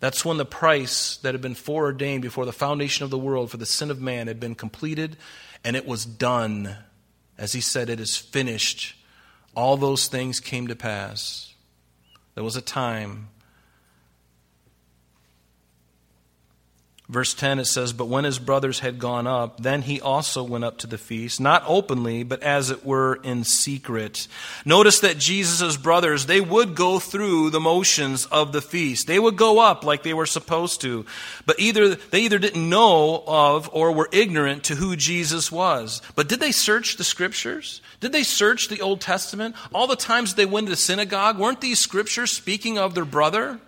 That's 0.00 0.24
when 0.24 0.36
the 0.36 0.44
price 0.44 1.16
that 1.18 1.32
had 1.32 1.40
been 1.40 1.54
foreordained 1.54 2.22
before 2.22 2.44
the 2.44 2.52
foundation 2.52 3.04
of 3.04 3.10
the 3.10 3.18
world 3.18 3.50
for 3.50 3.56
the 3.56 3.66
sin 3.66 3.90
of 3.90 4.00
man 4.00 4.26
had 4.26 4.38
been 4.38 4.54
completed 4.54 5.16
and 5.64 5.74
it 5.76 5.86
was 5.86 6.04
done. 6.04 6.76
As 7.38 7.52
he 7.52 7.60
said, 7.60 7.88
It 7.88 8.00
is 8.00 8.16
finished. 8.16 8.94
All 9.54 9.76
those 9.76 10.08
things 10.08 10.40
came 10.40 10.66
to 10.68 10.76
pass. 10.76 11.54
There 12.34 12.44
was 12.44 12.56
a 12.56 12.62
time 12.62 13.28
Verse 17.08 17.34
10 17.34 17.60
it 17.60 17.66
says, 17.66 17.92
But 17.92 18.08
when 18.08 18.24
his 18.24 18.40
brothers 18.40 18.80
had 18.80 18.98
gone 18.98 19.28
up, 19.28 19.60
then 19.60 19.82
he 19.82 20.00
also 20.00 20.42
went 20.42 20.64
up 20.64 20.78
to 20.78 20.88
the 20.88 20.98
feast, 20.98 21.40
not 21.40 21.62
openly, 21.64 22.24
but 22.24 22.42
as 22.42 22.70
it 22.70 22.84
were 22.84 23.20
in 23.22 23.44
secret. 23.44 24.26
Notice 24.64 24.98
that 25.00 25.16
Jesus' 25.16 25.76
brothers, 25.76 26.26
they 26.26 26.40
would 26.40 26.74
go 26.74 26.98
through 26.98 27.50
the 27.50 27.60
motions 27.60 28.26
of 28.26 28.50
the 28.50 28.60
feast. 28.60 29.06
They 29.06 29.20
would 29.20 29.36
go 29.36 29.60
up 29.60 29.84
like 29.84 30.02
they 30.02 30.14
were 30.14 30.26
supposed 30.26 30.80
to. 30.80 31.06
But 31.46 31.60
either, 31.60 31.94
they 31.94 32.22
either 32.22 32.40
didn't 32.40 32.68
know 32.68 33.22
of 33.24 33.70
or 33.72 33.92
were 33.92 34.08
ignorant 34.10 34.64
to 34.64 34.74
who 34.74 34.96
Jesus 34.96 35.52
was. 35.52 36.02
But 36.16 36.28
did 36.28 36.40
they 36.40 36.52
search 36.52 36.96
the 36.96 37.04
scriptures? 37.04 37.82
Did 38.00 38.10
they 38.10 38.24
search 38.24 38.66
the 38.66 38.80
Old 38.80 39.00
Testament? 39.00 39.54
All 39.72 39.86
the 39.86 39.94
times 39.94 40.34
they 40.34 40.44
went 40.44 40.66
to 40.66 40.70
the 40.70 40.76
synagogue, 40.76 41.38
weren't 41.38 41.60
these 41.60 41.78
scriptures 41.78 42.32
speaking 42.32 42.78
of 42.78 42.96
their 42.96 43.04
brother? 43.04 43.60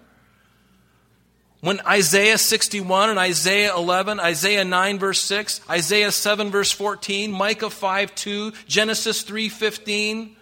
When 1.61 1.81
Isaiah 1.81 2.39
61 2.39 3.11
and 3.11 3.19
Isaiah 3.19 3.75
11, 3.75 4.21
Isaiah 4.21 4.65
9 4.65 4.99
verse 4.99 5.21
6, 5.23 5.61
Isaiah 5.69 6.13
7 6.13 6.51
verse 6.51 6.71
14, 6.71 7.33
Micah 7.33 7.71
5 7.71 8.15
2, 8.15 8.53
Genesis 8.69 9.23
3 9.23 9.49
15, 9.49 10.37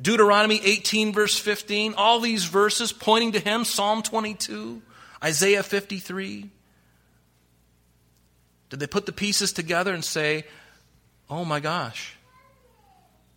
Deuteronomy 0.00 0.60
18 0.64 1.12
verse 1.12 1.38
15, 1.38 1.94
all 1.96 2.18
these 2.18 2.44
verses 2.44 2.92
pointing 2.92 3.32
to 3.32 3.38
him, 3.38 3.64
Psalm 3.64 4.02
22, 4.02 4.82
Isaiah 5.22 5.62
53. 5.62 6.50
Did 8.70 8.80
they 8.80 8.86
put 8.88 9.06
the 9.06 9.12
pieces 9.12 9.52
together 9.52 9.94
and 9.94 10.04
say, 10.04 10.44
oh 11.30 11.44
my 11.44 11.60
gosh, 11.60 12.16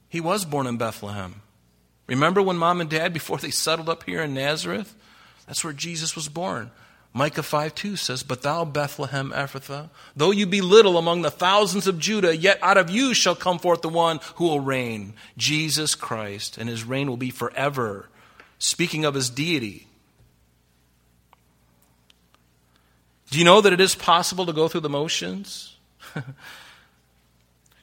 he 0.09 0.21
was 0.21 0.43
born 0.43 0.65
in 0.65 0.77
Bethlehem? 0.77 1.41
Remember 2.07 2.41
when 2.41 2.57
mom 2.57 2.81
and 2.81 2.89
dad, 2.89 3.13
before 3.13 3.37
they 3.37 3.51
settled 3.51 3.89
up 3.89 4.03
here 4.03 4.23
in 4.23 4.33
Nazareth? 4.33 4.95
That's 5.45 5.63
where 5.63 5.73
Jesus 5.73 6.15
was 6.15 6.29
born. 6.29 6.71
Micah 7.17 7.43
5 7.43 7.73
2 7.73 7.95
says, 7.95 8.23
But 8.23 8.41
thou, 8.41 8.65
Bethlehem 8.65 9.31
Ephrathah, 9.31 9.89
though 10.17 10.31
you 10.31 10.45
be 10.45 10.59
little 10.59 10.97
among 10.97 11.21
the 11.21 11.31
thousands 11.31 11.87
of 11.87 11.97
Judah, 11.97 12.35
yet 12.35 12.59
out 12.61 12.75
of 12.75 12.89
you 12.89 13.13
shall 13.13 13.37
come 13.37 13.57
forth 13.57 13.81
the 13.81 13.87
one 13.87 14.19
who 14.35 14.43
will 14.43 14.59
reign, 14.59 15.13
Jesus 15.37 15.95
Christ, 15.95 16.57
and 16.57 16.67
his 16.67 16.83
reign 16.83 17.07
will 17.07 17.15
be 17.15 17.29
forever. 17.29 18.09
Speaking 18.59 19.05
of 19.05 19.13
his 19.13 19.29
deity. 19.29 19.87
Do 23.29 23.39
you 23.39 23.45
know 23.45 23.61
that 23.61 23.71
it 23.71 23.79
is 23.79 23.95
possible 23.95 24.45
to 24.45 24.53
go 24.53 24.67
through 24.67 24.81
the 24.81 24.89
motions? 24.89 25.77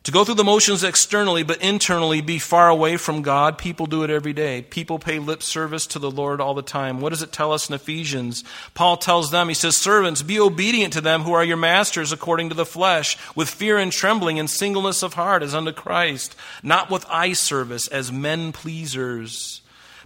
To 0.04 0.10
go 0.10 0.24
through 0.24 0.34
the 0.34 0.42
motions 0.42 0.82
externally, 0.82 1.44
but 1.44 1.62
internally 1.62 2.20
be 2.20 2.40
far 2.40 2.68
away 2.68 2.96
from 2.96 3.22
God, 3.22 3.56
people 3.56 3.86
do 3.86 4.02
it 4.02 4.10
every 4.10 4.32
day. 4.32 4.62
People 4.62 4.98
pay 4.98 5.20
lip 5.20 5.44
service 5.44 5.86
to 5.88 6.00
the 6.00 6.10
Lord 6.10 6.40
all 6.40 6.54
the 6.54 6.62
time. 6.62 7.00
What 7.00 7.10
does 7.10 7.22
it 7.22 7.30
tell 7.30 7.52
us 7.52 7.68
in 7.68 7.74
Ephesians? 7.76 8.42
Paul 8.74 8.96
tells 8.96 9.30
them, 9.30 9.46
he 9.46 9.54
says, 9.54 9.76
Servants, 9.76 10.22
be 10.22 10.40
obedient 10.40 10.92
to 10.94 11.00
them 11.00 11.22
who 11.22 11.32
are 11.32 11.44
your 11.44 11.56
masters 11.56 12.10
according 12.10 12.48
to 12.48 12.56
the 12.56 12.66
flesh, 12.66 13.16
with 13.36 13.48
fear 13.48 13.78
and 13.78 13.92
trembling 13.92 14.40
and 14.40 14.50
singleness 14.50 15.04
of 15.04 15.14
heart 15.14 15.44
as 15.44 15.54
unto 15.54 15.70
Christ, 15.70 16.34
not 16.64 16.90
with 16.90 17.06
eye 17.08 17.34
service 17.34 17.86
as 17.86 18.10
men 18.10 18.50
pleasers, 18.50 19.61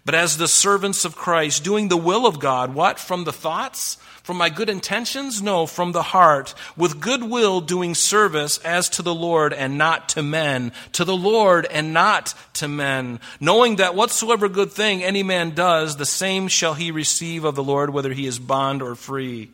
but 0.07 0.15
as 0.15 0.37
the 0.37 0.47
servants 0.47 1.05
of 1.05 1.17
Christ, 1.17 1.65
doing 1.65 1.89
the 1.89 1.97
will 1.97 2.27
of 2.27 2.39
God. 2.39 2.75
What? 2.75 3.01
From 3.01 3.25
the 3.25 3.33
thoughts? 3.33 3.97
From 4.23 4.37
my 4.37 4.51
good 4.51 4.71
intentions? 4.71 5.43
No, 5.43 5.67
from 5.67 5.91
the 5.91 6.03
heart, 6.03 6.55
with 6.77 7.01
good 7.01 7.25
will 7.25 7.61
doing 7.61 7.93
service 7.97 8.59
as 8.59 8.89
to 8.91 9.03
the 9.03 9.15
Lord 9.15 9.53
and 9.53 9.77
not 9.77 10.09
to 10.11 10.23
men, 10.23 10.71
to 10.93 11.05
the 11.05 11.17
Lord 11.17 11.67
and 11.67 11.93
not 11.93 12.35
to 12.55 12.69
men, 12.69 13.19
knowing 13.41 13.77
that 13.77 13.97
whatsoever 13.97 14.49
good 14.49 14.71
thing 14.71 15.03
any 15.03 15.25
man 15.25 15.51
does, 15.51 15.97
the 15.97 16.07
same 16.07 16.47
shall 16.47 16.75
he 16.75 16.93
receive 16.93 17.43
of 17.45 17.57
the 17.57 17.65
Lord, 17.65 17.91
whether 17.91 18.13
he 18.13 18.27
is 18.27 18.39
bond 18.39 18.83
or 18.83 18.95
free. 18.95 19.51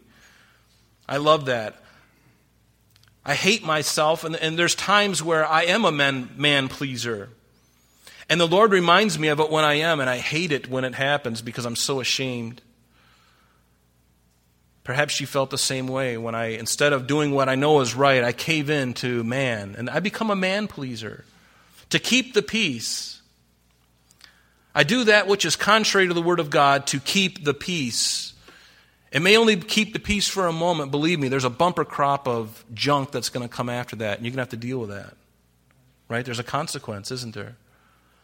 I 1.09 1.17
love 1.17 1.47
that. 1.47 1.83
I 3.25 3.35
hate 3.35 3.65
myself, 3.65 4.23
and, 4.23 4.37
and 4.37 4.59
there's 4.59 4.75
times 4.75 5.23
where 5.23 5.47
I 5.47 5.63
am 5.63 5.87
a 5.87 5.93
man, 5.93 6.29
man 6.37 6.69
pleaser. 6.69 7.31
And 8.33 8.41
the 8.41 8.49
Lord 8.49 8.73
reminds 8.73 9.19
me 9.19 9.29
of 9.29 9.41
it 9.41 9.51
when 9.51 9.63
I 9.63 9.75
am, 9.75 10.01
and 10.01 10.09
I 10.09 10.17
hate 10.17 10.53
it 10.53 10.67
when 10.67 10.85
it 10.85 10.95
happens 10.95 11.43
because 11.43 11.67
I'm 11.67 11.77
so 11.77 12.01
ashamed. 12.01 12.63
Perhaps 14.85 15.21
you 15.21 15.27
felt 15.27 15.51
the 15.51 15.59
same 15.59 15.87
way 15.87 16.17
when 16.17 16.35
I, 16.35 16.57
instead 16.57 16.95
of 16.95 17.07
doing 17.07 17.33
what 17.33 17.51
I 17.51 17.57
know 17.57 17.81
is 17.81 17.95
right, 17.95 18.25
I 18.25 18.33
cave 18.33 18.71
in 18.71 18.95
to 18.95 19.23
man 19.23 19.75
and 19.77 19.91
I 19.91 20.01
become 20.01 20.31
a 20.31 20.35
man 20.35 20.67
pleaser 20.67 21.27
to 21.91 21.99
keep 21.99 22.33
the 22.33 22.41
peace. 22.41 23.21
I 24.75 24.83
do 24.83 25.05
that 25.05 25.27
which 25.27 25.45
is 25.45 25.55
contrary 25.55 26.09
to 26.09 26.15
the 26.15 26.23
Word 26.23 26.41
of 26.41 26.49
God 26.49 26.87
to 26.87 27.01
keep 27.01 27.45
the 27.45 27.53
peace. 27.53 28.33
It 29.13 29.21
may 29.21 29.37
only 29.37 29.57
keep 29.57 29.93
the 29.93 29.99
peace 29.99 30.27
for 30.27 30.47
a 30.47 30.53
moment. 30.55 30.91
Believe 30.91 31.21
me, 31.21 31.29
there's 31.29 31.45
a 31.45 31.51
bumper 31.51 31.85
crop 31.85 32.27
of 32.27 32.65
junk 32.73 33.11
that's 33.11 33.29
going 33.29 33.47
to 33.47 33.55
come 33.55 33.69
after 33.69 33.97
that, 33.97 34.17
and 34.17 34.25
you're 34.25 34.31
going 34.31 34.39
to 34.39 34.45
have 34.45 34.49
to 34.49 34.67
deal 34.67 34.79
with 34.79 34.89
that. 34.89 35.19
Right? 36.09 36.25
There's 36.25 36.39
a 36.39 36.43
consequence, 36.43 37.11
isn't 37.11 37.35
there? 37.35 37.57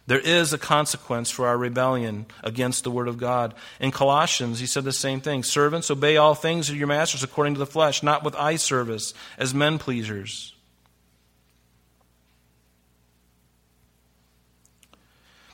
There 0.08 0.18
is 0.18 0.54
a 0.54 0.58
consequence 0.58 1.30
for 1.30 1.46
our 1.46 1.58
rebellion 1.58 2.24
against 2.42 2.82
the 2.82 2.90
Word 2.90 3.08
of 3.08 3.18
God. 3.18 3.52
In 3.78 3.90
Colossians, 3.90 4.58
he 4.58 4.64
said 4.64 4.84
the 4.84 4.90
same 4.90 5.20
thing 5.20 5.42
Servants, 5.42 5.90
obey 5.90 6.16
all 6.16 6.34
things 6.34 6.70
of 6.70 6.76
your 6.76 6.86
masters 6.86 7.22
according 7.22 7.52
to 7.54 7.58
the 7.58 7.66
flesh, 7.66 8.02
not 8.02 8.24
with 8.24 8.34
eye 8.34 8.56
service 8.56 9.12
as 9.36 9.52
men 9.52 9.78
pleasers. 9.78 10.54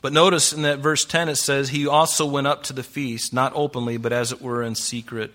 But 0.01 0.13
notice 0.13 0.53
in 0.53 0.61
that 0.61 0.79
verse 0.79 1.03
10 1.03 1.27
it 1.27 1.35
says, 1.35 1.67
He 1.67 1.85
also 1.85 2.25
went 2.25 2.47
up 2.47 2.63
to 2.63 2.73
the 2.73 2.81
feast, 2.81 3.33
not 3.33 3.51
openly, 3.55 3.97
but 3.97 4.13
as 4.13 4.31
it 4.31 4.41
were 4.41 4.63
in 4.63 4.75
secret. 4.75 5.33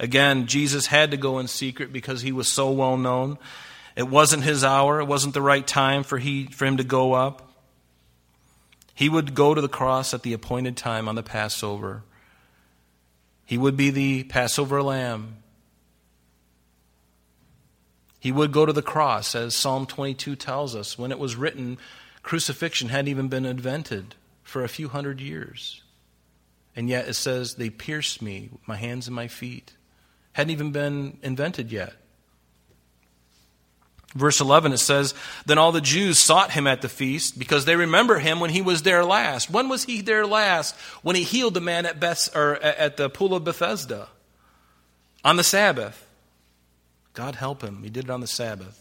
Again, 0.00 0.48
Jesus 0.48 0.86
had 0.86 1.12
to 1.12 1.16
go 1.16 1.38
in 1.38 1.46
secret 1.46 1.92
because 1.92 2.22
he 2.22 2.32
was 2.32 2.48
so 2.48 2.72
well 2.72 2.96
known. 2.96 3.38
It 3.94 4.08
wasn't 4.08 4.42
his 4.42 4.64
hour, 4.64 4.98
it 4.98 5.06
wasn't 5.06 5.34
the 5.34 5.42
right 5.42 5.64
time 5.64 6.02
for, 6.02 6.18
he, 6.18 6.46
for 6.46 6.64
him 6.64 6.78
to 6.78 6.84
go 6.84 7.12
up. 7.12 7.50
He 8.94 9.08
would 9.08 9.34
go 9.34 9.54
to 9.54 9.60
the 9.60 9.68
cross 9.68 10.12
at 10.12 10.22
the 10.22 10.32
appointed 10.32 10.76
time 10.76 11.08
on 11.08 11.14
the 11.14 11.22
Passover. 11.22 12.02
He 13.44 13.58
would 13.58 13.76
be 13.76 13.90
the 13.90 14.24
Passover 14.24 14.82
lamb. 14.82 15.36
He 18.18 18.30
would 18.30 18.52
go 18.52 18.64
to 18.64 18.72
the 18.72 18.82
cross, 18.82 19.34
as 19.34 19.56
Psalm 19.56 19.86
22 19.86 20.36
tells 20.36 20.76
us. 20.76 20.96
When 20.96 21.10
it 21.10 21.18
was 21.18 21.34
written, 21.34 21.78
crucifixion 22.22 22.88
hadn't 22.88 23.08
even 23.08 23.28
been 23.28 23.46
invented 23.46 24.14
for 24.42 24.62
a 24.62 24.68
few 24.68 24.88
hundred 24.88 25.20
years. 25.20 25.82
And 26.76 26.88
yet 26.88 27.08
it 27.08 27.14
says, 27.14 27.56
They 27.56 27.70
pierced 27.70 28.22
me, 28.22 28.50
my 28.66 28.76
hands 28.76 29.08
and 29.08 29.16
my 29.16 29.26
feet. 29.26 29.72
Hadn't 30.34 30.52
even 30.52 30.70
been 30.70 31.18
invented 31.22 31.72
yet. 31.72 31.94
Verse 34.14 34.40
11, 34.40 34.72
it 34.72 34.78
says, 34.78 35.14
Then 35.46 35.56
all 35.58 35.72
the 35.72 35.80
Jews 35.80 36.18
sought 36.18 36.50
him 36.50 36.66
at 36.66 36.82
the 36.82 36.88
feast 36.88 37.38
because 37.38 37.64
they 37.64 37.76
remember 37.76 38.18
him 38.18 38.40
when 38.40 38.50
he 38.50 38.60
was 38.60 38.82
there 38.82 39.04
last. 39.04 39.50
When 39.50 39.68
was 39.68 39.84
he 39.84 40.02
there 40.02 40.26
last? 40.26 40.74
When 41.02 41.16
he 41.16 41.22
healed 41.22 41.54
the 41.54 41.60
man 41.60 41.86
at, 41.86 41.98
Beth, 41.98 42.28
or 42.36 42.56
at 42.56 42.98
the 42.98 43.08
pool 43.08 43.34
of 43.34 43.44
Bethesda 43.44 44.08
on 45.24 45.36
the 45.36 45.44
Sabbath. 45.44 46.06
God 47.14 47.36
help 47.36 47.62
him. 47.62 47.82
He 47.82 47.90
did 47.90 48.04
it 48.04 48.10
on 48.10 48.20
the 48.20 48.26
Sabbath. 48.26 48.78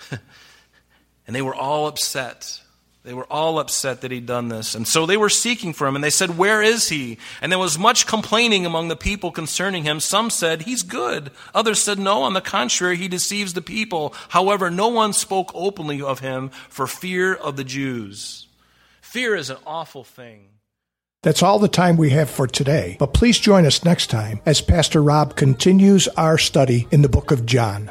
and 0.10 1.36
they 1.36 1.42
were 1.42 1.54
all 1.54 1.86
upset. 1.86 2.62
They 3.02 3.14
were 3.14 3.26
all 3.32 3.58
upset 3.58 4.02
that 4.02 4.10
he'd 4.10 4.26
done 4.26 4.48
this. 4.48 4.74
And 4.74 4.86
so 4.86 5.06
they 5.06 5.16
were 5.16 5.30
seeking 5.30 5.72
for 5.72 5.86
him, 5.86 5.94
and 5.94 6.04
they 6.04 6.10
said, 6.10 6.36
Where 6.36 6.62
is 6.62 6.90
he? 6.90 7.16
And 7.40 7.50
there 7.50 7.58
was 7.58 7.78
much 7.78 8.06
complaining 8.06 8.66
among 8.66 8.88
the 8.88 8.96
people 8.96 9.30
concerning 9.30 9.84
him. 9.84 10.00
Some 10.00 10.28
said, 10.28 10.62
He's 10.62 10.82
good. 10.82 11.30
Others 11.54 11.82
said, 11.82 11.98
No, 11.98 12.22
on 12.22 12.34
the 12.34 12.42
contrary, 12.42 12.98
he 12.98 13.08
deceives 13.08 13.54
the 13.54 13.62
people. 13.62 14.14
However, 14.28 14.70
no 14.70 14.88
one 14.88 15.14
spoke 15.14 15.50
openly 15.54 16.02
of 16.02 16.20
him 16.20 16.50
for 16.68 16.86
fear 16.86 17.34
of 17.34 17.56
the 17.56 17.64
Jews. 17.64 18.46
Fear 19.00 19.36
is 19.36 19.48
an 19.48 19.58
awful 19.66 20.04
thing. 20.04 20.48
That's 21.22 21.42
all 21.42 21.58
the 21.58 21.68
time 21.68 21.96
we 21.96 22.10
have 22.10 22.30
for 22.30 22.46
today, 22.46 22.96
but 22.98 23.12
please 23.12 23.38
join 23.38 23.66
us 23.66 23.84
next 23.84 24.08
time 24.08 24.40
as 24.46 24.62
Pastor 24.62 25.02
Rob 25.02 25.36
continues 25.36 26.08
our 26.08 26.38
study 26.38 26.86
in 26.90 27.02
the 27.02 27.10
book 27.10 27.30
of 27.30 27.44
John. 27.44 27.90